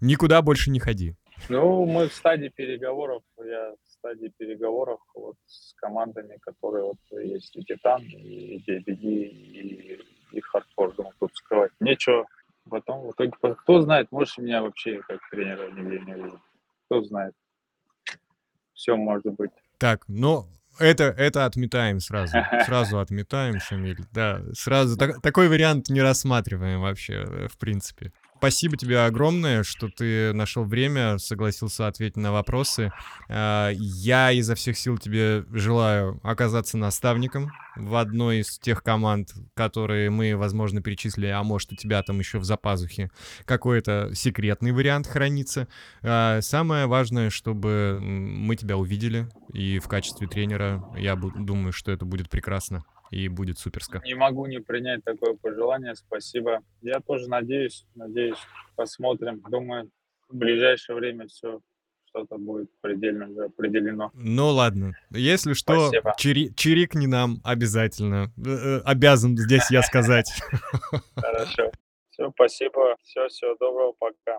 Никуда 0.00 0.42
больше 0.42 0.70
не 0.70 0.80
ходи. 0.80 1.14
Ну, 1.48 1.84
мы 1.84 2.08
в 2.08 2.14
стадии 2.14 2.48
переговоров, 2.48 3.22
я 3.38 3.74
в 3.82 3.88
стадии 3.88 4.32
переговоров 4.38 5.00
вот 5.14 5.36
с 5.46 5.74
командами, 5.74 6.38
которые 6.40 6.84
вот 6.84 6.98
есть 7.22 7.56
и 7.56 7.62
Титан, 7.62 8.02
и 8.02 8.58
DBD, 8.58 9.02
и, 9.02 10.00
и 10.32 10.40
Хардфорд, 10.40 10.96
думаю, 10.96 11.14
тут 11.18 11.34
скрывать 11.34 11.72
нечего. 11.80 12.26
Потом, 12.70 13.06
в 13.06 13.12
итоге, 13.12 13.32
кто 13.40 13.82
знает, 13.82 14.10
может, 14.10 14.38
меня 14.38 14.62
вообще 14.62 15.00
как 15.02 15.20
тренера 15.30 15.70
нигде 15.70 15.98
не 16.00 16.14
увидит. 16.14 16.40
Кто 16.86 17.02
знает 17.02 17.34
все 18.74 18.96
может 18.96 19.32
быть. 19.34 19.50
Так, 19.78 20.04
ну, 20.08 20.46
это, 20.78 21.04
это 21.04 21.44
отметаем 21.44 22.00
сразу. 22.00 22.36
Сразу 22.66 22.98
отметаем, 22.98 23.60
Шамиль. 23.60 23.98
Да, 24.12 24.42
сразу. 24.54 24.96
Так, 24.96 25.20
такой 25.20 25.48
вариант 25.48 25.88
не 25.88 26.02
рассматриваем 26.02 26.80
вообще, 26.80 27.24
э, 27.26 27.48
в 27.48 27.56
принципе. 27.58 28.12
Спасибо 28.36 28.76
тебе 28.76 29.00
огромное, 29.00 29.62
что 29.62 29.88
ты 29.88 30.32
нашел 30.34 30.64
время, 30.64 31.18
согласился 31.18 31.86
ответить 31.86 32.16
на 32.16 32.30
вопросы. 32.30 32.92
А, 33.28 33.70
я 33.74 34.32
изо 34.32 34.54
всех 34.54 34.76
сил 34.76 34.98
тебе 34.98 35.44
желаю 35.50 36.20
оказаться 36.22 36.76
наставником 36.76 37.50
в 37.76 37.94
одной 37.96 38.40
из 38.40 38.58
тех 38.58 38.82
команд, 38.82 39.32
которые 39.54 40.10
мы, 40.10 40.36
возможно, 40.36 40.82
перечислили, 40.82 41.28
а 41.28 41.42
может, 41.42 41.72
у 41.72 41.76
тебя 41.76 42.02
там 42.02 42.18
еще 42.18 42.38
в 42.38 42.44
запазухе 42.44 43.10
какой-то 43.46 44.10
секретный 44.14 44.72
вариант 44.72 45.06
хранится. 45.06 45.66
А, 46.02 46.40
самое 46.42 46.86
важное, 46.86 47.30
чтобы 47.30 47.98
мы 48.00 48.56
тебя 48.56 48.76
увидели, 48.76 49.28
и 49.52 49.78
в 49.78 49.88
качестве 49.88 50.26
тренера 50.26 50.84
я 50.98 51.16
думаю, 51.16 51.72
что 51.72 51.92
это 51.92 52.04
будет 52.04 52.28
прекрасно 52.28 52.84
и 53.10 53.28
будет 53.28 53.58
суперско. 53.58 54.00
Не 54.04 54.14
могу 54.14 54.46
не 54.46 54.60
принять 54.60 55.04
такое 55.04 55.34
пожелание, 55.34 55.94
спасибо. 55.94 56.62
Я 56.82 57.00
тоже 57.00 57.28
надеюсь, 57.28 57.86
надеюсь, 57.94 58.38
посмотрим. 58.76 59.42
Думаю, 59.50 59.90
в 60.28 60.36
ближайшее 60.36 60.96
время 60.96 61.26
все 61.26 61.60
что-то 62.14 62.38
будет 62.38 62.70
предельно 62.80 63.28
уже 63.28 63.46
определено. 63.46 64.10
Ну 64.14 64.48
ладно, 64.50 64.92
если 65.10 65.52
что, 65.52 65.90
чири, 66.16 66.54
чирикни 66.54 67.06
нам 67.06 67.40
обязательно. 67.42 68.32
Э, 68.36 68.50
э, 68.50 68.80
обязан 68.84 69.36
здесь 69.36 69.70
я 69.70 69.82
сказать. 69.82 70.30
Хорошо. 71.16 71.72
Все, 72.10 72.30
спасибо. 72.30 72.96
Все, 73.02 73.26
всего 73.26 73.56
доброго, 73.58 73.92
пока. 73.98 74.38